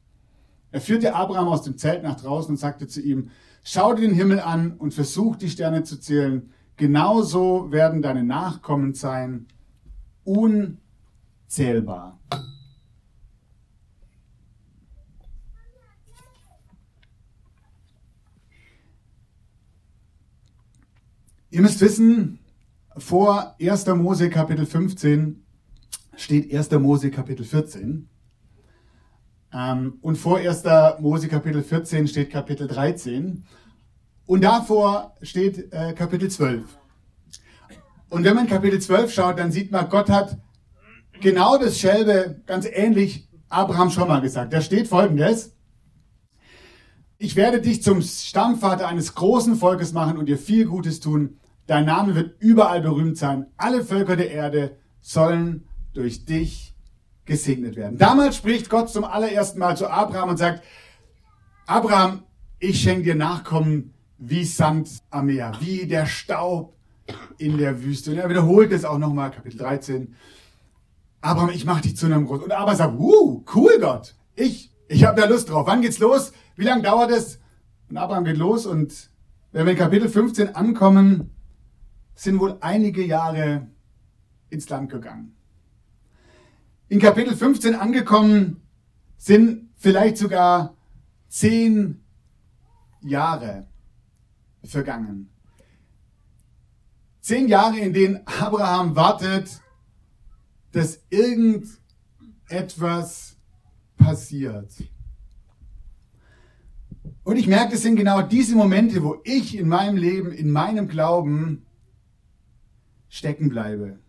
Er 0.71 0.81
führte 0.81 1.15
Abraham 1.15 1.47
aus 1.47 1.63
dem 1.63 1.77
Zelt 1.77 2.03
nach 2.03 2.19
draußen 2.19 2.51
und 2.51 2.57
sagte 2.57 2.87
zu 2.87 3.01
ihm, 3.01 3.29
schau 3.63 3.93
dir 3.93 4.07
den 4.07 4.15
Himmel 4.15 4.39
an 4.39 4.73
und 4.73 4.93
versuch 4.93 5.35
die 5.35 5.49
Sterne 5.49 5.83
zu 5.83 5.99
zählen. 5.99 6.51
Genauso 6.75 7.71
werden 7.71 8.01
deine 8.01 8.23
Nachkommen 8.23 8.93
sein, 8.93 9.47
unzählbar. 10.23 12.19
Ihr 21.51 21.61
müsst 21.61 21.81
wissen, 21.81 22.39
vor 22.95 23.55
1. 23.59 23.87
Mose 23.87 24.29
Kapitel 24.29 24.67
15 24.67 25.43
steht 26.15 26.53
1. 26.53 26.71
Mose 26.71 27.09
Kapitel 27.09 27.43
14. 27.43 28.07
Ähm, 29.51 29.97
und 30.01 30.17
vor 30.17 30.37
1. 30.37 30.63
Mose 30.99 31.27
Kapitel 31.27 31.63
14 31.63 32.07
steht 32.07 32.29
Kapitel 32.29 32.67
13. 32.67 33.45
Und 34.27 34.43
davor 34.43 35.15
steht 35.23 35.73
äh, 35.73 35.93
Kapitel 35.93 36.29
12. 36.29 36.77
Und 38.09 38.23
wenn 38.23 38.35
man 38.35 38.45
Kapitel 38.45 38.79
12 38.79 39.11
schaut, 39.11 39.39
dann 39.39 39.51
sieht 39.51 39.71
man, 39.71 39.89
Gott 39.89 40.09
hat 40.09 40.37
genau 41.19 41.57
dasselbe, 41.57 42.41
ganz 42.45 42.67
ähnlich 42.71 43.27
Abraham 43.49 43.89
schon 43.89 44.07
mal 44.07 44.21
gesagt. 44.21 44.53
Da 44.53 44.61
steht 44.61 44.87
folgendes. 44.87 45.55
Ich 47.21 47.35
werde 47.35 47.59
dich 47.59 47.83
zum 47.83 48.01
Stammvater 48.01 48.87
eines 48.87 49.13
großen 49.13 49.57
Volkes 49.57 49.91
machen 49.91 50.17
und 50.17 50.27
dir 50.27 50.37
viel 50.37 50.65
Gutes 50.65 51.01
tun. 51.01 51.37
Dein 51.67 51.83
Name 51.83 52.15
wird 52.15 52.41
überall 52.41 52.79
berühmt 52.79 53.17
sein. 53.17 53.47
Alle 53.57 53.83
Völker 53.83 54.15
der 54.15 54.31
Erde 54.31 54.77
sollen 55.01 55.67
durch 55.93 56.23
dich 56.23 56.73
gesegnet 57.25 57.75
werden. 57.75 57.97
Damals 57.97 58.37
spricht 58.37 58.69
Gott 58.69 58.89
zum 58.89 59.03
allerersten 59.03 59.59
Mal 59.59 59.75
zu 59.75 59.89
Abraham 59.89 60.29
und 60.29 60.37
sagt, 60.37 60.63
Abraham, 61.67 62.23
ich 62.57 62.81
schenke 62.81 63.03
dir 63.03 63.15
Nachkommen 63.15 63.93
wie 64.17 64.45
Sand 64.45 64.89
am 65.09 65.25
Meer, 65.25 65.51
wie 65.59 65.87
der 65.87 66.05
Staub 66.05 66.73
in 67.37 67.57
der 67.57 67.83
Wüste. 67.83 68.11
Und 68.11 68.17
er 68.19 68.29
wiederholt 68.29 68.71
es 68.71 68.85
auch 68.85 68.97
nochmal, 68.97 69.31
Kapitel 69.31 69.57
13. 69.57 70.15
Abraham, 71.19 71.49
ich 71.49 71.65
mache 71.65 71.81
dich 71.81 71.97
zu 71.97 72.05
einem 72.05 72.25
Groß. 72.25 72.43
Und 72.43 72.53
Abraham 72.53 72.77
sagt, 72.77 72.97
uh, 72.97 73.43
cool 73.53 73.77
Gott, 73.81 74.15
ich, 74.35 74.71
ich 74.89 75.05
habe 75.05 75.21
da 75.21 75.27
Lust 75.27 75.49
drauf. 75.49 75.67
Wann 75.67 75.81
geht's 75.81 75.99
los? 75.99 76.33
Wie 76.55 76.65
lange 76.65 76.81
dauert 76.81 77.11
es? 77.11 77.39
Und 77.89 77.97
Abraham 77.97 78.25
geht 78.25 78.37
los 78.37 78.65
und 78.65 79.11
wenn 79.51 79.65
wir 79.65 79.73
in 79.73 79.77
Kapitel 79.77 80.09
15 80.09 80.55
ankommen, 80.55 81.29
sind 82.15 82.39
wohl 82.39 82.57
einige 82.59 83.05
Jahre 83.05 83.67
ins 84.49 84.67
Land 84.69 84.89
gegangen. 84.91 85.35
In 86.87 86.99
Kapitel 86.99 87.35
15 87.35 87.75
angekommen 87.75 88.61
sind 89.17 89.69
vielleicht 89.75 90.17
sogar 90.17 90.75
zehn 91.27 92.03
Jahre 93.01 93.67
vergangen. 94.63 95.29
Zehn 97.21 97.47
Jahre, 97.47 97.79
in 97.79 97.93
denen 97.93 98.25
Abraham 98.25 98.95
wartet, 98.95 99.61
dass 100.71 101.03
irgendetwas 101.09 103.38
passiert. 103.99 104.71
Und 107.23 107.35
ich 107.35 107.45
merke, 107.45 107.75
es 107.75 107.83
sind 107.83 107.95
genau 107.95 108.23
diese 108.23 108.55
Momente, 108.55 109.03
wo 109.03 109.17
ich 109.23 109.55
in 109.55 109.67
meinem 109.67 109.97
Leben, 109.97 110.31
in 110.31 110.49
meinem 110.49 110.87
Glauben 110.87 111.67
stecken 113.07 113.49
bleibe. 113.49 113.99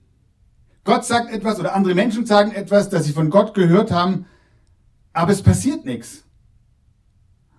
Gott 0.84 1.04
sagt 1.04 1.30
etwas 1.30 1.60
oder 1.60 1.74
andere 1.74 1.94
Menschen 1.94 2.24
sagen 2.24 2.52
etwas, 2.52 2.88
das 2.88 3.04
sie 3.04 3.12
von 3.12 3.28
Gott 3.28 3.52
gehört 3.52 3.90
haben, 3.90 4.24
aber 5.12 5.32
es 5.32 5.42
passiert 5.42 5.84
nichts. 5.84 6.24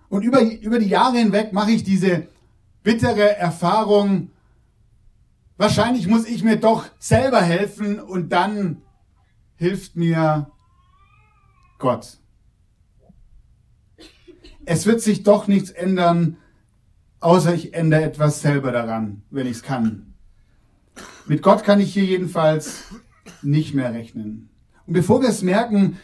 Und 0.08 0.24
über, 0.24 0.42
über 0.42 0.78
die 0.78 0.88
Jahre 0.88 1.18
hinweg 1.18 1.52
mache 1.52 1.70
ich 1.70 1.84
diese 1.84 2.26
bittere 2.82 3.36
Erfahrung, 3.36 4.30
wahrscheinlich 5.56 6.08
muss 6.08 6.26
ich 6.26 6.42
mir 6.42 6.56
doch 6.56 6.86
selber 6.98 7.40
helfen 7.40 8.00
und 8.00 8.30
dann 8.30 8.82
hilft 9.56 9.96
mir 9.96 10.50
Gott. 11.78 12.18
Es 14.64 14.86
wird 14.86 15.00
sich 15.00 15.22
doch 15.22 15.48
nichts 15.48 15.70
ändern, 15.70 16.36
außer 17.20 17.54
ich 17.54 17.74
ändere 17.74 18.02
etwas 18.02 18.40
selber 18.40 18.72
daran, 18.72 19.22
wenn 19.30 19.46
ich 19.46 19.56
es 19.56 19.62
kann. 19.62 20.14
Mit 21.26 21.42
Gott 21.42 21.64
kann 21.64 21.80
ich 21.80 21.92
hier 21.92 22.04
jedenfalls 22.04 22.84
nicht 23.42 23.74
mehr 23.74 23.92
rechnen. 23.92 24.50
Und 24.86 24.94
bevor 24.94 25.22
wir 25.22 25.28
es 25.28 25.42
merken, 25.42 25.98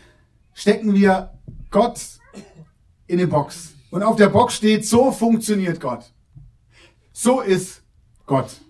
stecken 0.55 0.95
wir 0.95 1.35
Gott 1.71 2.01
in 3.07 3.19
eine 3.19 3.29
Box. 3.29 3.75
Und 3.91 4.03
auf 4.03 4.17
der 4.17 4.29
Box 4.29 4.55
steht, 4.55 4.87
so 4.87 5.11
funktioniert 5.13 5.81
Gott. 5.81 6.13
So 7.13 7.41
ist 7.41 7.83
Gott. 8.27 8.61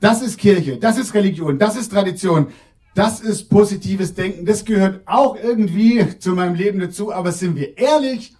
Das 0.00 0.22
ist 0.22 0.38
Kirche, 0.38 0.78
das 0.78 0.96
ist 0.98 1.14
Religion, 1.14 1.58
das 1.58 1.76
ist 1.76 1.90
Tradition, 1.90 2.48
das 2.94 3.20
ist 3.20 3.48
positives 3.48 4.14
Denken. 4.14 4.44
Das 4.44 4.64
gehört 4.64 5.06
auch 5.06 5.36
irgendwie 5.36 6.18
zu 6.18 6.32
meinem 6.32 6.54
Leben 6.54 6.80
dazu. 6.80 7.12
Aber 7.12 7.32
sind 7.32 7.56
wir 7.56 7.76
ehrlich, 7.78 8.34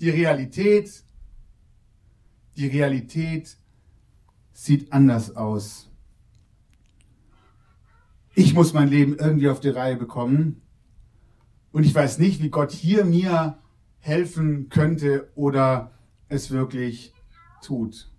die 0.00 0.10
Realität, 0.10 1.04
die 2.56 2.66
Realität 2.66 3.56
sieht 4.52 4.92
anders 4.92 5.36
aus. 5.36 5.90
Ich 8.34 8.54
muss 8.54 8.72
mein 8.72 8.88
Leben 8.88 9.16
irgendwie 9.16 9.48
auf 9.48 9.60
die 9.60 9.68
Reihe 9.68 9.96
bekommen. 9.96 10.62
Und 11.72 11.84
ich 11.84 11.94
weiß 11.94 12.18
nicht, 12.18 12.42
wie 12.42 12.50
Gott 12.50 12.72
hier 12.72 13.04
mir 13.04 13.58
helfen 13.98 14.68
könnte 14.68 15.30
oder 15.34 15.92
es 16.28 16.50
wirklich 16.50 17.12
tut. 17.62 18.10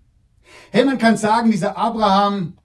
Hey, 0.72 0.86
man 0.86 0.98
kann 0.98 1.18
sagen, 1.18 1.52
dieser 1.52 1.78
Abraham, 1.78 2.58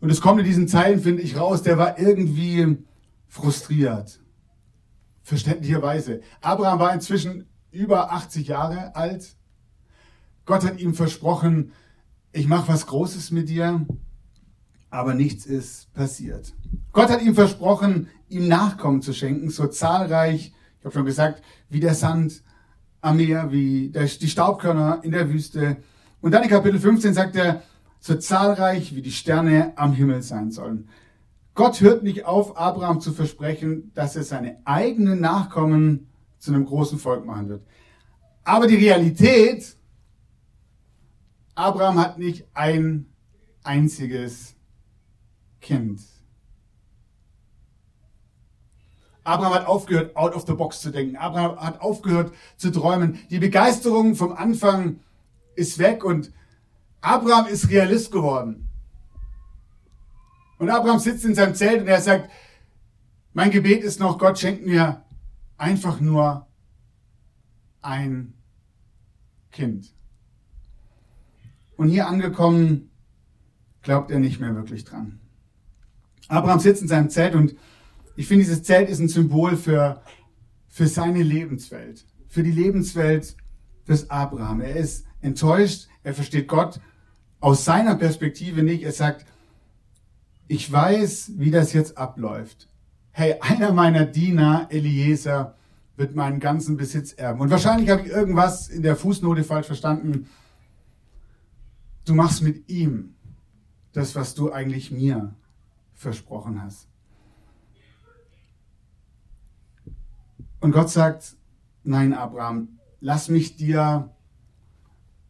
und 0.00 0.10
es 0.10 0.20
kommt 0.20 0.40
in 0.40 0.46
diesen 0.46 0.68
Zeilen, 0.68 1.00
finde 1.00 1.22
ich, 1.22 1.36
raus, 1.36 1.62
der 1.62 1.78
war 1.78 1.98
irgendwie 1.98 2.78
frustriert. 3.28 4.20
Verständlicherweise. 5.22 6.20
Abraham 6.40 6.78
war 6.78 6.94
inzwischen 6.94 7.46
über 7.76 8.12
80 8.12 8.48
Jahre 8.48 8.96
alt. 8.96 9.36
Gott 10.46 10.64
hat 10.64 10.80
ihm 10.80 10.94
versprochen, 10.94 11.72
ich 12.32 12.48
mache 12.48 12.68
was 12.68 12.86
Großes 12.86 13.30
mit 13.30 13.48
dir, 13.48 13.86
aber 14.90 15.14
nichts 15.14 15.46
ist 15.46 15.92
passiert. 15.92 16.54
Gott 16.92 17.10
hat 17.10 17.22
ihm 17.22 17.34
versprochen, 17.34 18.08
ihm 18.28 18.48
Nachkommen 18.48 19.02
zu 19.02 19.12
schenken, 19.12 19.50
so 19.50 19.66
zahlreich, 19.66 20.52
ich 20.78 20.84
habe 20.84 20.94
schon 20.94 21.04
gesagt, 21.04 21.42
wie 21.68 21.80
der 21.80 21.94
Sand 21.94 22.42
am 23.00 23.18
Meer, 23.18 23.52
wie 23.52 23.90
die 23.90 24.28
Staubkörner 24.28 25.00
in 25.02 25.12
der 25.12 25.30
Wüste. 25.30 25.76
Und 26.20 26.32
dann 26.32 26.42
in 26.42 26.48
Kapitel 26.48 26.78
15 26.78 27.14
sagt 27.14 27.36
er, 27.36 27.62
so 28.00 28.14
zahlreich 28.14 28.94
wie 28.94 29.02
die 29.02 29.12
Sterne 29.12 29.72
am 29.76 29.92
Himmel 29.92 30.22
sein 30.22 30.50
sollen. 30.50 30.88
Gott 31.54 31.80
hört 31.80 32.02
nicht 32.02 32.24
auf, 32.24 32.56
Abraham 32.56 33.00
zu 33.00 33.12
versprechen, 33.12 33.90
dass 33.94 34.14
er 34.14 34.24
seine 34.24 34.58
eigenen 34.64 35.20
Nachkommen 35.20 36.08
zu 36.46 36.54
einem 36.54 36.64
großen 36.64 36.98
Volk 36.98 37.26
machen 37.26 37.48
wird. 37.48 37.66
Aber 38.44 38.66
die 38.66 38.76
Realität, 38.76 39.76
Abraham 41.54 41.98
hat 41.98 42.18
nicht 42.18 42.46
ein 42.54 43.06
einziges 43.64 44.54
Kind. 45.60 46.00
Abraham 49.24 49.54
hat 49.54 49.66
aufgehört, 49.66 50.16
out 50.16 50.36
of 50.36 50.46
the 50.46 50.52
box 50.52 50.80
zu 50.80 50.92
denken. 50.92 51.16
Abraham 51.16 51.58
hat 51.58 51.80
aufgehört 51.80 52.32
zu 52.56 52.70
träumen. 52.70 53.18
Die 53.28 53.40
Begeisterung 53.40 54.14
vom 54.14 54.32
Anfang 54.32 55.00
ist 55.56 55.80
weg 55.80 56.04
und 56.04 56.32
Abraham 57.00 57.46
ist 57.46 57.68
Realist 57.68 58.12
geworden. 58.12 58.68
Und 60.58 60.70
Abraham 60.70 61.00
sitzt 61.00 61.24
in 61.24 61.34
seinem 61.34 61.56
Zelt 61.56 61.80
und 61.80 61.88
er 61.88 62.00
sagt, 62.00 62.30
mein 63.32 63.50
Gebet 63.50 63.82
ist 63.82 63.98
noch, 63.98 64.16
Gott 64.16 64.38
schenkt 64.38 64.64
mir 64.64 65.02
einfach 65.58 66.00
nur 66.00 66.46
ein 67.82 68.34
Kind. 69.50 69.94
Und 71.76 71.88
hier 71.88 72.08
angekommen, 72.08 72.90
glaubt 73.82 74.10
er 74.10 74.18
nicht 74.18 74.40
mehr 74.40 74.54
wirklich 74.54 74.84
dran. 74.84 75.20
Abraham 76.28 76.58
sitzt 76.58 76.82
in 76.82 76.88
seinem 76.88 77.10
Zelt 77.10 77.34
und 77.34 77.54
ich 78.16 78.26
finde, 78.26 78.44
dieses 78.44 78.62
Zelt 78.62 78.88
ist 78.88 78.98
ein 78.98 79.08
Symbol 79.08 79.56
für, 79.56 80.02
für 80.68 80.86
seine 80.86 81.22
Lebenswelt, 81.22 82.04
für 82.28 82.42
die 82.42 82.50
Lebenswelt 82.50 83.36
des 83.86 84.10
Abraham. 84.10 84.60
Er 84.60 84.76
ist 84.76 85.06
enttäuscht, 85.20 85.88
er 86.02 86.14
versteht 86.14 86.48
Gott 86.48 86.80
aus 87.40 87.64
seiner 87.64 87.94
Perspektive 87.94 88.62
nicht. 88.62 88.82
Er 88.82 88.92
sagt, 88.92 89.26
ich 90.48 90.70
weiß, 90.70 91.32
wie 91.36 91.50
das 91.50 91.72
jetzt 91.72 91.98
abläuft. 91.98 92.68
Hey, 93.18 93.36
einer 93.40 93.72
meiner 93.72 94.04
Diener, 94.04 94.66
Eliezer, 94.68 95.56
wird 95.96 96.14
meinen 96.14 96.38
ganzen 96.38 96.76
Besitz 96.76 97.14
erben. 97.14 97.40
Und 97.40 97.48
wahrscheinlich 97.48 97.88
habe 97.88 98.02
ich 98.02 98.08
irgendwas 98.08 98.68
in 98.68 98.82
der 98.82 98.94
Fußnote 98.94 99.42
falsch 99.42 99.68
verstanden. 99.68 100.28
Du 102.04 102.14
machst 102.14 102.42
mit 102.42 102.68
ihm 102.68 103.14
das, 103.92 104.14
was 104.16 104.34
du 104.34 104.52
eigentlich 104.52 104.90
mir 104.90 105.34
versprochen 105.94 106.62
hast. 106.62 106.88
Und 110.60 110.72
Gott 110.72 110.90
sagt, 110.90 111.36
nein, 111.84 112.12
Abraham, 112.12 112.80
lass 113.00 113.30
mich 113.30 113.56
dir 113.56 114.14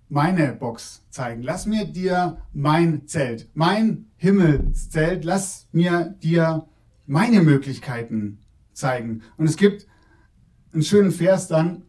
meine 0.09 0.55
Box 0.55 1.05
zeigen. 1.11 1.43
Lass 1.43 1.67
mir 1.67 1.85
dir 1.85 2.39
mein 2.53 3.07
Zelt, 3.07 3.49
mein 3.55 4.07
Himmelszelt. 4.17 5.25
Lass 5.25 5.69
mir 5.71 6.17
dir 6.21 6.67
meine 7.07 7.43
Möglichkeiten 7.43 8.41
zeigen. 8.73 9.23
Und 9.37 9.47
es 9.47 9.57
gibt 9.57 9.87
einen 10.73 10.83
schönen 10.83 11.11
Vers 11.11 11.49
dann, 11.49 11.83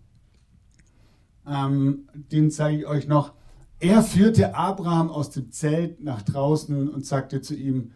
ähm, 1.45 2.07
den 2.13 2.51
zeige 2.51 2.79
ich 2.79 2.87
euch 2.87 3.07
noch. 3.07 3.33
Er 3.79 4.01
führte 4.01 4.55
Abraham 4.55 5.09
aus 5.09 5.29
dem 5.29 5.51
Zelt 5.51 6.03
nach 6.03 6.21
draußen 6.21 6.89
und 6.89 7.05
sagte 7.05 7.41
zu 7.41 7.55
ihm, 7.55 7.91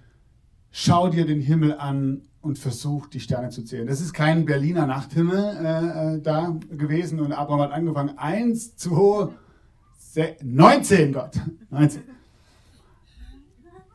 schau 0.69 1.09
dir 1.09 1.25
den 1.25 1.41
Himmel 1.41 1.75
an 1.77 2.21
und 2.41 2.59
versuch 2.59 3.07
die 3.07 3.19
Sterne 3.19 3.49
zu 3.49 3.63
zählen. 3.63 3.87
Das 3.87 4.01
ist 4.01 4.13
kein 4.13 4.45
Berliner 4.45 4.85
Nachthimmel 4.85 5.37
äh, 5.37 6.15
äh 6.15 6.21
da 6.21 6.57
gewesen 6.69 7.19
und 7.19 7.33
Abraham 7.33 7.61
hat 7.61 7.71
angefangen, 7.71 8.17
eins, 8.17 8.75
zwei, 8.75 9.29
19, 10.43 11.13
Gott. 11.13 11.39
19. 11.69 12.03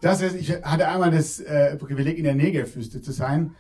Das 0.07 0.23
heißt, 0.23 0.37
ich 0.37 0.63
hatte 0.63 0.87
einmal 0.87 1.11
das 1.11 1.41
äh, 1.41 1.77
Privileg, 1.77 2.17
in 2.17 2.23
der 2.23 2.37
Negerwüste 2.37 3.03
zu 3.03 3.11
sein. 3.11 3.57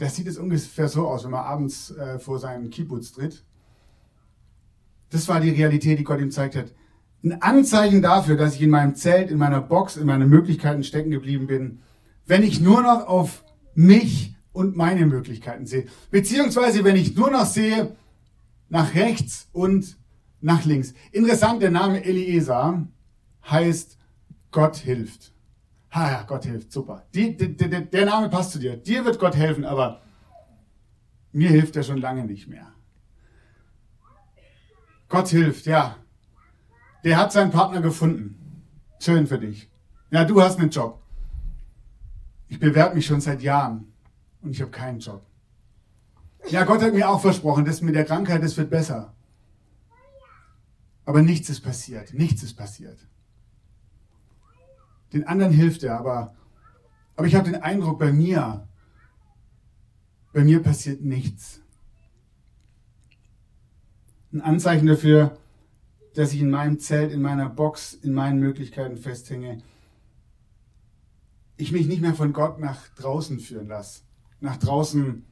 Das 0.00 0.16
sieht 0.16 0.26
es 0.26 0.36
ungefähr 0.36 0.88
so 0.88 1.06
aus, 1.06 1.22
wenn 1.22 1.30
man 1.30 1.44
abends 1.44 1.92
äh, 1.92 2.18
vor 2.18 2.40
seinen 2.40 2.70
Kibbutz 2.70 3.12
tritt. 3.12 3.44
Das 5.10 5.28
war 5.28 5.38
die 5.38 5.50
Realität, 5.50 6.00
die 6.00 6.02
Gott 6.02 6.18
ihm 6.18 6.30
gezeigt 6.30 6.56
hat. 6.56 6.74
Ein 7.22 7.40
Anzeichen 7.42 8.02
dafür, 8.02 8.36
dass 8.36 8.56
ich 8.56 8.62
in 8.62 8.70
meinem 8.70 8.96
Zelt, 8.96 9.30
in 9.30 9.38
meiner 9.38 9.60
Box, 9.60 9.96
in 9.96 10.08
meinen 10.08 10.28
Möglichkeiten 10.28 10.82
stecken 10.82 11.12
geblieben 11.12 11.46
bin, 11.46 11.78
wenn 12.26 12.42
ich 12.42 12.60
nur 12.60 12.82
noch 12.82 13.06
auf 13.06 13.44
mich 13.76 14.34
und 14.50 14.76
meine 14.76 15.06
Möglichkeiten 15.06 15.64
sehe. 15.64 15.86
Beziehungsweise, 16.10 16.82
wenn 16.82 16.96
ich 16.96 17.14
nur 17.14 17.30
noch 17.30 17.46
sehe 17.46 17.94
nach 18.68 18.96
rechts 18.96 19.48
und 19.52 19.96
nach 20.40 20.64
links. 20.64 20.92
Interessant, 21.12 21.62
der 21.62 21.70
Name 21.70 22.04
Eliezer 22.04 22.84
heißt 23.48 23.96
Gott 24.50 24.74
hilft. 24.74 25.37
Ha, 25.90 26.24
Gott 26.26 26.44
hilft, 26.44 26.72
super. 26.72 27.06
Die, 27.14 27.36
die, 27.36 27.56
die, 27.56 27.68
der 27.68 28.04
Name 28.04 28.28
passt 28.28 28.52
zu 28.52 28.58
dir. 28.58 28.76
Dir 28.76 29.04
wird 29.04 29.18
Gott 29.18 29.36
helfen, 29.36 29.64
aber 29.64 30.02
mir 31.32 31.48
hilft 31.50 31.76
er 31.76 31.82
schon 31.82 31.98
lange 31.98 32.24
nicht 32.24 32.48
mehr. 32.48 32.72
Gott 35.08 35.28
hilft, 35.28 35.66
ja. 35.66 35.96
Der 37.04 37.16
hat 37.16 37.32
seinen 37.32 37.50
Partner 37.50 37.80
gefunden. 37.80 38.64
Schön 39.00 39.26
für 39.26 39.38
dich. 39.38 39.70
Ja, 40.10 40.24
du 40.24 40.42
hast 40.42 40.58
einen 40.58 40.70
Job. 40.70 41.02
Ich 42.48 42.58
bewerbe 42.58 42.96
mich 42.96 43.06
schon 43.06 43.20
seit 43.20 43.42
Jahren 43.42 43.92
und 44.42 44.50
ich 44.50 44.60
habe 44.60 44.70
keinen 44.70 45.00
Job. 45.00 45.24
Ja, 46.48 46.64
Gott 46.64 46.82
hat 46.82 46.94
mir 46.94 47.08
auch 47.08 47.20
versprochen, 47.20 47.64
das 47.64 47.82
mit 47.82 47.94
der 47.94 48.04
Krankheit, 48.04 48.42
das 48.42 48.56
wird 48.56 48.70
besser. 48.70 49.14
Aber 51.04 51.22
nichts 51.22 51.48
ist 51.48 51.60
passiert. 51.60 52.12
Nichts 52.12 52.42
ist 52.42 52.54
passiert. 52.54 52.98
Den 55.12 55.26
anderen 55.26 55.52
hilft 55.52 55.82
er, 55.82 55.98
aber, 55.98 56.34
aber 57.16 57.26
ich 57.26 57.34
habe 57.34 57.50
den 57.50 57.62
Eindruck, 57.62 57.98
bei 57.98 58.12
mir, 58.12 58.68
bei 60.32 60.44
mir 60.44 60.62
passiert 60.62 61.00
nichts. 61.00 61.60
Ein 64.32 64.42
Anzeichen 64.42 64.86
dafür, 64.86 65.38
dass 66.14 66.32
ich 66.32 66.40
in 66.40 66.50
meinem 66.50 66.78
Zelt, 66.78 67.12
in 67.12 67.22
meiner 67.22 67.48
Box, 67.48 67.94
in 67.94 68.12
meinen 68.12 68.40
Möglichkeiten 68.40 68.96
festhänge. 68.96 69.62
Ich 71.56 71.72
mich 71.72 71.86
nicht 71.86 72.02
mehr 72.02 72.14
von 72.14 72.32
Gott 72.32 72.60
nach 72.60 72.88
draußen 72.96 73.40
führen 73.40 73.68
lasse, 73.68 74.02
nach 74.40 74.56
draußen 74.56 75.24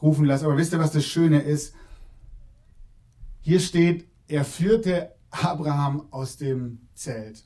rufen 0.00 0.24
lasse. 0.26 0.46
Aber 0.46 0.56
wisst 0.56 0.72
ihr, 0.72 0.78
was 0.78 0.92
das 0.92 1.04
Schöne 1.04 1.40
ist? 1.40 1.74
Hier 3.40 3.60
steht, 3.60 4.06
er 4.28 4.44
führte 4.44 5.14
Abraham 5.30 6.06
aus 6.10 6.36
dem 6.36 6.86
Zelt. 6.94 7.44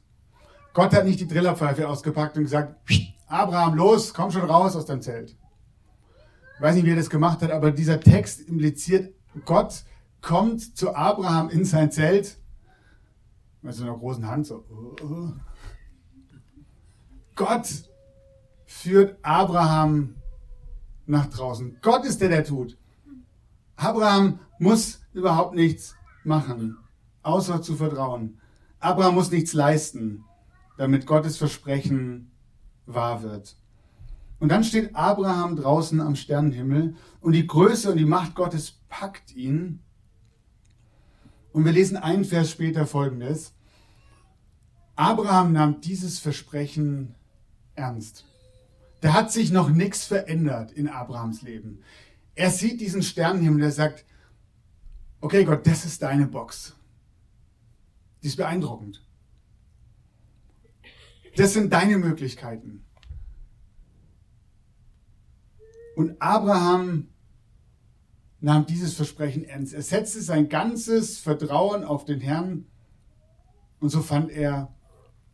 Gott 0.79 0.95
hat 0.95 1.07
nicht 1.07 1.19
die 1.19 1.27
Trillerpfeife 1.27 1.88
ausgepackt 1.88 2.37
und 2.37 2.45
gesagt, 2.45 2.77
Abraham, 3.27 3.75
los, 3.75 4.14
komm 4.14 4.31
schon 4.31 4.49
raus 4.49 4.77
aus 4.77 4.87
deinem 4.87 5.03
Zelt. 5.03 5.37
Ich 6.55 6.61
weiß 6.61 6.77
nicht, 6.77 6.85
wie 6.85 6.91
er 6.91 6.97
das 6.97 7.11
gemacht 7.11 7.43
hat, 7.43 7.51
aber 7.51 7.73
dieser 7.73 7.99
Text 7.99 8.43
impliziert, 8.43 9.12
Gott 9.45 9.83
kommt 10.21 10.77
zu 10.77 10.95
Abraham 10.95 11.51
in 11.51 11.64
sein 11.64 11.91
Zelt 11.91 12.38
mit 13.61 13.75
so 13.75 13.83
einer 13.83 13.99
großen 13.99 14.25
Hand 14.29 14.47
so. 14.47 14.64
Uh, 15.03 15.33
Gott 17.35 17.67
führt 18.64 19.19
Abraham 19.23 20.14
nach 21.07 21.27
draußen. 21.27 21.79
Gott 21.83 22.05
ist 22.05 22.21
der, 22.21 22.29
der 22.29 22.45
tut. 22.45 22.79
Abraham 23.75 24.38
muss 24.61 25.01
überhaupt 25.12 25.57
nichts 25.57 25.97
machen, 26.23 26.79
außer 27.25 27.62
zu 27.62 27.75
vertrauen. 27.75 28.38
Abraham 28.79 29.17
muss 29.17 29.33
nichts 29.33 29.55
leisten, 29.55 30.25
damit 30.79 31.07
Gottes 31.07 31.37
Versprechen 31.37 32.31
wahr 32.87 33.23
wird. 33.23 33.57
Und 34.38 34.51
dann 34.51 34.64
steht 34.64 34.95
Abraham 34.95 35.57
draußen 35.57 36.01
am 36.01 36.14
Sternenhimmel 36.14 36.95
und 37.21 37.33
die 37.33 37.47
Größe 37.47 37.91
und 37.91 37.99
die 37.99 38.05
Macht 38.05 38.35
Gottes 38.35 38.81
packt 38.88 39.35
ihn. 39.35 39.81
Und 41.53 41.64
wir 41.64 41.73
lesen 41.73 41.97
einen 41.97 42.25
Vers 42.25 42.51
später 42.51 42.87
folgendes. 42.87 43.53
Abraham 44.95 45.53
nahm 45.53 45.81
dieses 45.81 46.21
Versprechen 46.21 47.17
ernst. 47.75 48.25
Da 49.01 49.12
hat 49.12 49.33
sich 49.33 49.51
noch 49.51 49.71
nichts 49.71 50.05
verändert 50.05 50.71
in 50.73 50.88
Abrahams 50.88 51.43
Leben. 51.43 51.83
Er 52.37 52.51
sieht 52.51 52.81
diesen 52.81 53.03
Sternenhimmel, 53.03 53.61
der 53.62 53.73
sagt, 53.73 54.05
okay 55.21 55.45
Gott, 55.45 55.67
das 55.67 55.85
ist 55.85 56.03
deine 56.03 56.27
Box. 56.27 56.77
Die 58.23 58.29
ist 58.29 58.37
beeindruckend. 58.37 59.08
Das 61.37 61.53
sind 61.53 61.73
deine 61.73 61.99
Möglichkeiten. 61.99 62.85
Und 65.97 66.21
Abraham 66.23 67.09
nahm 68.41 68.67
dieses 68.67 68.95
Versprechen 68.95 69.45
ernst. 69.45 69.75
Er 69.75 69.83
setzte 69.83 70.23
sein 70.23 70.49
ganzes 70.49 71.19
Vertrauen 71.19 71.85
auf 71.85 72.05
den 72.05 72.21
Herrn 72.21 72.67
und 73.81 73.91
so 73.91 74.03
fand 74.03 74.31
er 74.31 74.75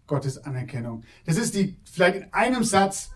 Gottes 0.06 0.38
Anerkennung. 0.38 1.04
Das 1.24 1.36
ist 1.36 1.54
die, 1.54 1.78
vielleicht 1.84 2.16
in 2.16 2.32
einem 2.32 2.64
Satz 2.64 3.10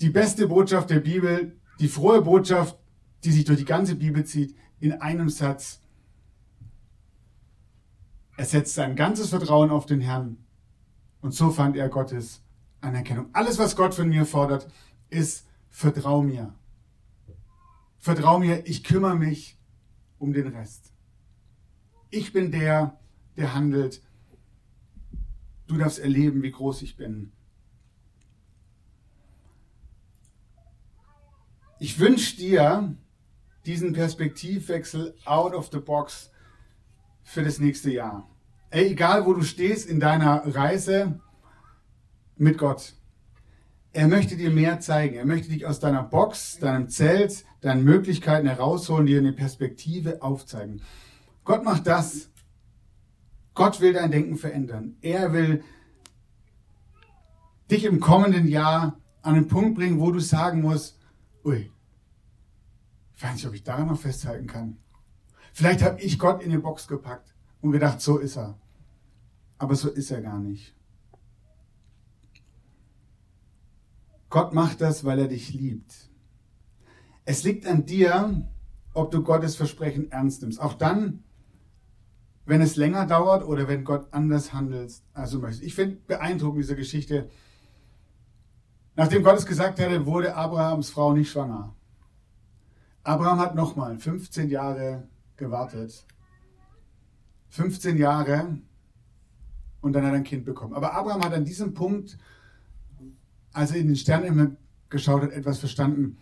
die 0.00 0.10
beste 0.10 0.48
Botschaft 0.48 0.90
der 0.90 1.00
Bibel, 1.00 1.58
die 1.80 1.88
frohe 1.88 2.22
Botschaft, 2.22 2.78
die 3.24 3.32
sich 3.32 3.44
durch 3.44 3.58
die 3.58 3.64
ganze 3.64 3.96
Bibel 3.96 4.24
zieht, 4.24 4.54
in 4.78 4.92
einem 4.92 5.30
Satz. 5.30 5.80
Er 8.36 8.44
setzt 8.44 8.74
sein 8.74 8.96
ganzes 8.96 9.30
Vertrauen 9.30 9.70
auf 9.70 9.86
den 9.86 10.00
Herrn 10.00 10.45
und 11.20 11.32
so 11.32 11.50
fand 11.50 11.76
er 11.76 11.88
Gottes 11.88 12.42
Anerkennung. 12.80 13.28
Alles, 13.32 13.58
was 13.58 13.76
Gott 13.76 13.94
von 13.94 14.08
mir 14.08 14.26
fordert, 14.26 14.68
ist, 15.10 15.46
vertrau 15.70 16.22
mir. 16.22 16.54
Vertrau 17.98 18.38
mir, 18.38 18.66
ich 18.66 18.84
kümmere 18.84 19.16
mich 19.16 19.58
um 20.18 20.32
den 20.32 20.48
Rest. 20.48 20.92
Ich 22.10 22.32
bin 22.32 22.52
der, 22.52 22.98
der 23.36 23.54
handelt. 23.54 24.02
Du 25.66 25.76
darfst 25.76 25.98
erleben, 25.98 26.42
wie 26.42 26.52
groß 26.52 26.82
ich 26.82 26.96
bin. 26.96 27.32
Ich 31.78 31.98
wünsche 31.98 32.36
dir 32.36 32.96
diesen 33.66 33.92
Perspektivwechsel 33.92 35.14
out 35.24 35.52
of 35.52 35.68
the 35.72 35.78
box 35.78 36.30
für 37.22 37.42
das 37.42 37.58
nächste 37.58 37.90
Jahr. 37.90 38.28
Ey, 38.76 38.90
egal 38.90 39.24
wo 39.24 39.32
du 39.32 39.40
stehst 39.40 39.88
in 39.88 40.00
deiner 40.00 40.54
Reise 40.54 41.18
mit 42.36 42.58
Gott. 42.58 42.92
Er 43.94 44.06
möchte 44.06 44.36
dir 44.36 44.50
mehr 44.50 44.80
zeigen. 44.80 45.14
Er 45.14 45.24
möchte 45.24 45.48
dich 45.48 45.64
aus 45.64 45.80
deiner 45.80 46.02
Box, 46.02 46.58
deinem 46.58 46.90
Zelt, 46.90 47.46
deinen 47.62 47.84
Möglichkeiten 47.84 48.46
herausholen, 48.46 49.06
dir 49.06 49.18
eine 49.18 49.32
Perspektive 49.32 50.20
aufzeigen. 50.20 50.82
Gott 51.44 51.64
macht 51.64 51.86
das. 51.86 52.28
Gott 53.54 53.80
will 53.80 53.94
dein 53.94 54.10
Denken 54.10 54.36
verändern. 54.36 54.98
Er 55.00 55.32
will 55.32 55.64
dich 57.70 57.84
im 57.84 57.98
kommenden 57.98 58.46
Jahr 58.46 59.00
an 59.22 59.36
einen 59.36 59.48
Punkt 59.48 59.76
bringen, 59.76 60.00
wo 60.00 60.10
du 60.10 60.20
sagen 60.20 60.60
musst, 60.60 61.00
ui, 61.46 61.72
ich 63.14 63.22
weiß 63.22 63.36
nicht, 63.36 63.46
ob 63.46 63.54
ich 63.54 63.64
daran 63.64 63.88
noch 63.88 63.98
festhalten 63.98 64.46
kann. 64.46 64.76
Vielleicht 65.54 65.80
habe 65.80 65.98
ich 65.98 66.18
Gott 66.18 66.42
in 66.42 66.50
die 66.50 66.58
Box 66.58 66.86
gepackt 66.86 67.34
und 67.62 67.72
gedacht, 67.72 68.02
so 68.02 68.18
ist 68.18 68.36
er. 68.36 68.58
Aber 69.58 69.74
so 69.74 69.88
ist 69.88 70.10
er 70.10 70.20
gar 70.22 70.38
nicht. 70.38 70.74
Gott 74.28 74.52
macht 74.52 74.80
das, 74.80 75.04
weil 75.04 75.18
er 75.18 75.28
dich 75.28 75.54
liebt. 75.54 76.10
Es 77.24 77.42
liegt 77.42 77.66
an 77.66 77.86
dir, 77.86 78.46
ob 78.92 79.10
du 79.10 79.22
Gottes 79.22 79.56
Versprechen 79.56 80.10
ernst 80.10 80.42
nimmst. 80.42 80.60
Auch 80.60 80.74
dann, 80.74 81.24
wenn 82.44 82.60
es 82.60 82.76
länger 82.76 83.06
dauert 83.06 83.44
oder 83.44 83.68
wenn 83.68 83.84
Gott 83.84 84.08
anders 84.12 84.52
handelt, 84.52 84.92
als 85.14 85.30
du 85.30 85.40
möchtest. 85.40 85.64
Ich 85.64 85.74
finde 85.74 85.96
beeindruckend 86.06 86.62
diese 86.62 86.76
Geschichte. 86.76 87.28
Nachdem 88.94 89.22
Gott 89.22 89.38
es 89.38 89.46
gesagt 89.46 89.80
hatte, 89.80 90.06
wurde 90.06 90.34
Abrahams 90.34 90.90
Frau 90.90 91.12
nicht 91.12 91.30
schwanger. 91.30 91.74
Abraham 93.02 93.38
hat 93.38 93.54
nochmal 93.54 93.98
15 93.98 94.48
Jahre 94.48 95.08
gewartet. 95.36 96.06
15 97.50 97.96
Jahre 97.96 98.58
und 99.80 99.92
dann 99.92 100.04
hat 100.04 100.12
er 100.12 100.16
ein 100.16 100.24
Kind 100.24 100.44
bekommen. 100.44 100.74
Aber 100.74 100.94
Abraham 100.94 101.22
hat 101.22 101.32
an 101.32 101.44
diesem 101.44 101.74
Punkt, 101.74 102.18
als 103.52 103.70
er 103.70 103.78
in 103.78 103.86
den 103.86 103.96
Sternenhimmel 103.96 104.56
geschaut 104.88 105.22
hat, 105.22 105.32
etwas 105.32 105.58
verstanden. 105.58 106.18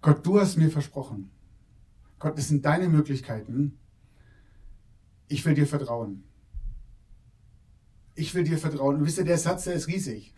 Gott, 0.00 0.24
du 0.24 0.40
hast 0.40 0.56
mir 0.56 0.70
versprochen. 0.70 1.30
Gott, 2.18 2.38
das 2.38 2.48
sind 2.48 2.64
deine 2.64 2.88
Möglichkeiten. 2.88 3.78
Ich 5.28 5.44
will 5.44 5.54
dir 5.54 5.66
vertrauen. 5.66 6.24
Ich 8.14 8.34
will 8.34 8.44
dir 8.44 8.58
vertrauen. 8.58 8.96
Und 8.96 9.06
wisst 9.06 9.18
ihr, 9.18 9.24
der 9.24 9.38
Satz, 9.38 9.64
der 9.64 9.74
ist 9.74 9.88
riesig. 9.88 10.34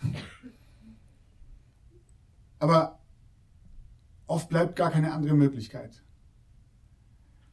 Aber 2.59 2.99
oft 4.27 4.49
bleibt 4.49 4.77
gar 4.77 4.91
keine 4.91 5.13
andere 5.13 5.35
Möglichkeit. 5.35 6.03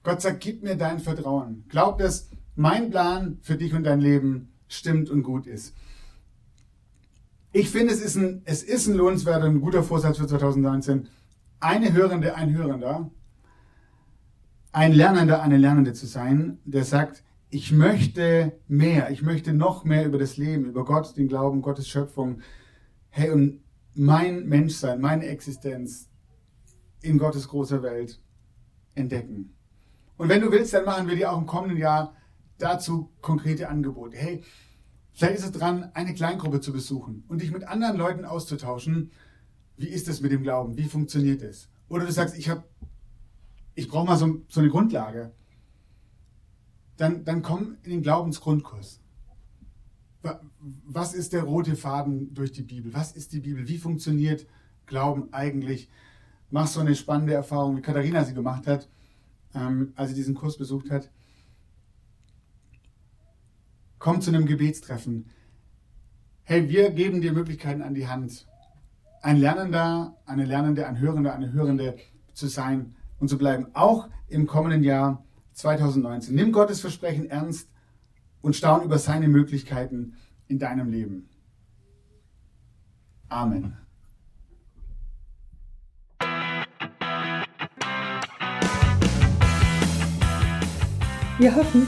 Gott 0.04 0.22
sagt, 0.22 0.42
gib 0.42 0.64
mir 0.64 0.76
dein 0.76 1.00
Vertrauen. 1.00 1.66
Glaub, 1.70 1.98
dass 1.98 2.30
mein 2.58 2.90
Plan 2.90 3.38
für 3.42 3.56
dich 3.56 3.74
und 3.74 3.84
dein 3.84 4.02
Leben 4.02 4.50
stimmt 4.68 5.10
und 5.10 5.24
gut 5.24 5.46
ist. 5.46 5.76
Ich 7.54 7.70
finde, 7.70 7.94
es 7.94 8.02
ist 8.02 8.16
ein, 8.16 8.42
es 8.46 8.64
ist 8.64 8.88
ein 8.88 8.96
lohnenswerter, 8.96 9.46
ein 9.46 9.62
guter 9.62 9.84
Vorsatz 9.84 10.18
für 10.18 10.28
2019, 10.28 11.08
eine 11.60 11.94
Hörende, 11.94 12.36
ein 12.36 12.56
Hörender, 12.56 13.12
ein 14.72 14.92
Lernender, 14.92 15.42
eine 15.42 15.58
Lernende 15.58 15.94
zu 15.94 16.08
sein, 16.08 16.60
der 16.66 16.84
sagt, 16.84 17.24
ich 17.50 17.72
möchte 17.72 18.60
mehr, 18.68 19.12
ich 19.12 19.22
möchte 19.22 19.54
noch 19.54 19.86
mehr 19.86 20.06
über 20.06 20.18
das 20.18 20.38
Leben, 20.38 20.66
über 20.66 20.84
Gott, 20.84 21.16
den 21.16 21.28
Glauben, 21.28 21.62
Gottes 21.62 21.88
Schöpfung, 21.88 22.42
hey, 23.10 23.30
und 23.30 23.62
mein 23.94 24.48
Menschsein, 24.48 25.00
meine 25.00 25.28
Existenz 25.28 26.10
in 27.02 27.18
Gottes 27.18 27.48
großer 27.48 27.84
Welt 27.84 28.20
entdecken. 28.96 29.56
Und 30.18 30.30
wenn 30.30 30.42
du 30.42 30.52
willst, 30.52 30.74
dann 30.74 30.86
machen 30.86 31.08
wir 31.08 31.16
dir 31.16 31.32
auch 31.32 31.38
im 31.38 31.46
kommenden 31.46 31.78
Jahr 31.78 32.17
dazu 32.58 33.12
konkrete 33.22 33.70
Angebote. 33.70 34.18
Hey, 34.18 34.44
vielleicht 35.14 35.40
ist 35.40 35.46
es 35.46 35.52
dran, 35.52 35.92
eine 35.94 36.14
Kleingruppe 36.14 36.62
zu 36.62 36.72
besuchen 36.72 37.24
und 37.28 37.42
dich 37.42 37.52
mit 37.52 37.64
anderen 37.64 37.98
Leuten 37.98 38.26
auszutauschen. 38.26 39.12
Wie 39.78 39.88
ist 39.88 40.08
es 40.08 40.22
mit 40.22 40.32
dem 40.32 40.44
Glauben? 40.44 40.78
Wie 40.78 40.86
funktioniert 40.86 41.42
es? 41.42 41.70
Oder 41.90 42.06
du 42.06 42.12
sagst, 42.12 42.38
ich 42.38 42.52
ich 43.76 43.88
brauche 43.88 44.08
mal 44.08 44.18
so, 44.18 44.42
so, 44.48 44.60
eine 44.60 44.70
Grundlage. 44.70 45.32
Dann, 46.98 47.24
dann 47.24 47.44
komm 47.44 47.78
in 47.84 47.92
den 47.92 48.02
Glaubensgrundkurs. 48.02 49.02
Was 50.60 51.14
ist 51.14 51.34
der 51.34 51.44
rote 51.44 51.76
Faden 51.76 52.34
durch 52.34 52.52
die 52.52 52.64
Bibel? 52.64 52.94
Was 52.94 53.12
ist 53.12 53.34
die 53.34 53.40
Bibel? 53.40 53.68
Wie 53.68 53.78
funktioniert 53.78 54.48
Glauben 54.88 55.32
eigentlich? 55.32 55.90
Mach 56.50 56.66
so 56.66 56.80
eine 56.80 56.96
spannende 56.96 57.34
Erfahrung, 57.34 57.78
wie 57.78 57.82
Katharina 57.82 58.24
sie 58.24 58.34
gemacht 58.34 58.66
hat 58.66 58.90
ähm, 59.58 59.94
als 59.96 60.10
sie 60.10 60.16
diesen 60.16 60.36
Kurs 60.36 60.58
besucht 60.58 60.92
hat. 60.92 61.10
Komm 64.00 64.22
zu 64.22 64.30
einem 64.30 64.46
Gebetstreffen. 64.46 65.30
Hey, 66.44 66.70
wir 66.70 66.92
geben 66.92 67.22
dir 67.22 67.34
Möglichkeiten 67.34 67.82
an 67.82 67.94
die 67.94 68.08
Hand, 68.08 68.48
ein 69.22 69.38
Lernender, 69.38 70.16
eine 70.26 70.46
Lernende, 70.46 70.88
ein 70.88 71.00
Hörender, 71.00 71.34
eine 71.34 71.52
Hörende 71.52 71.98
zu 72.34 72.48
sein 72.48 72.96
und 73.20 73.28
zu 73.28 73.38
bleiben, 73.38 73.68
auch 73.74 74.08
im 74.28 74.46
kommenden 74.46 74.84
Jahr 74.84 75.26
2019. 75.54 76.36
Nimm 76.36 76.52
Gottes 76.52 76.82
Versprechen 76.82 77.30
ernst 77.30 77.70
und 78.42 78.56
staun 78.56 78.84
über 78.84 79.00
seine 79.00 79.28
Möglichkeiten 79.28 80.14
in 80.48 80.60
deinem 80.60 80.92
Leben. 80.92 81.30
Amen. 83.30 83.76
Wir 91.40 91.56
hoffen, 91.56 91.88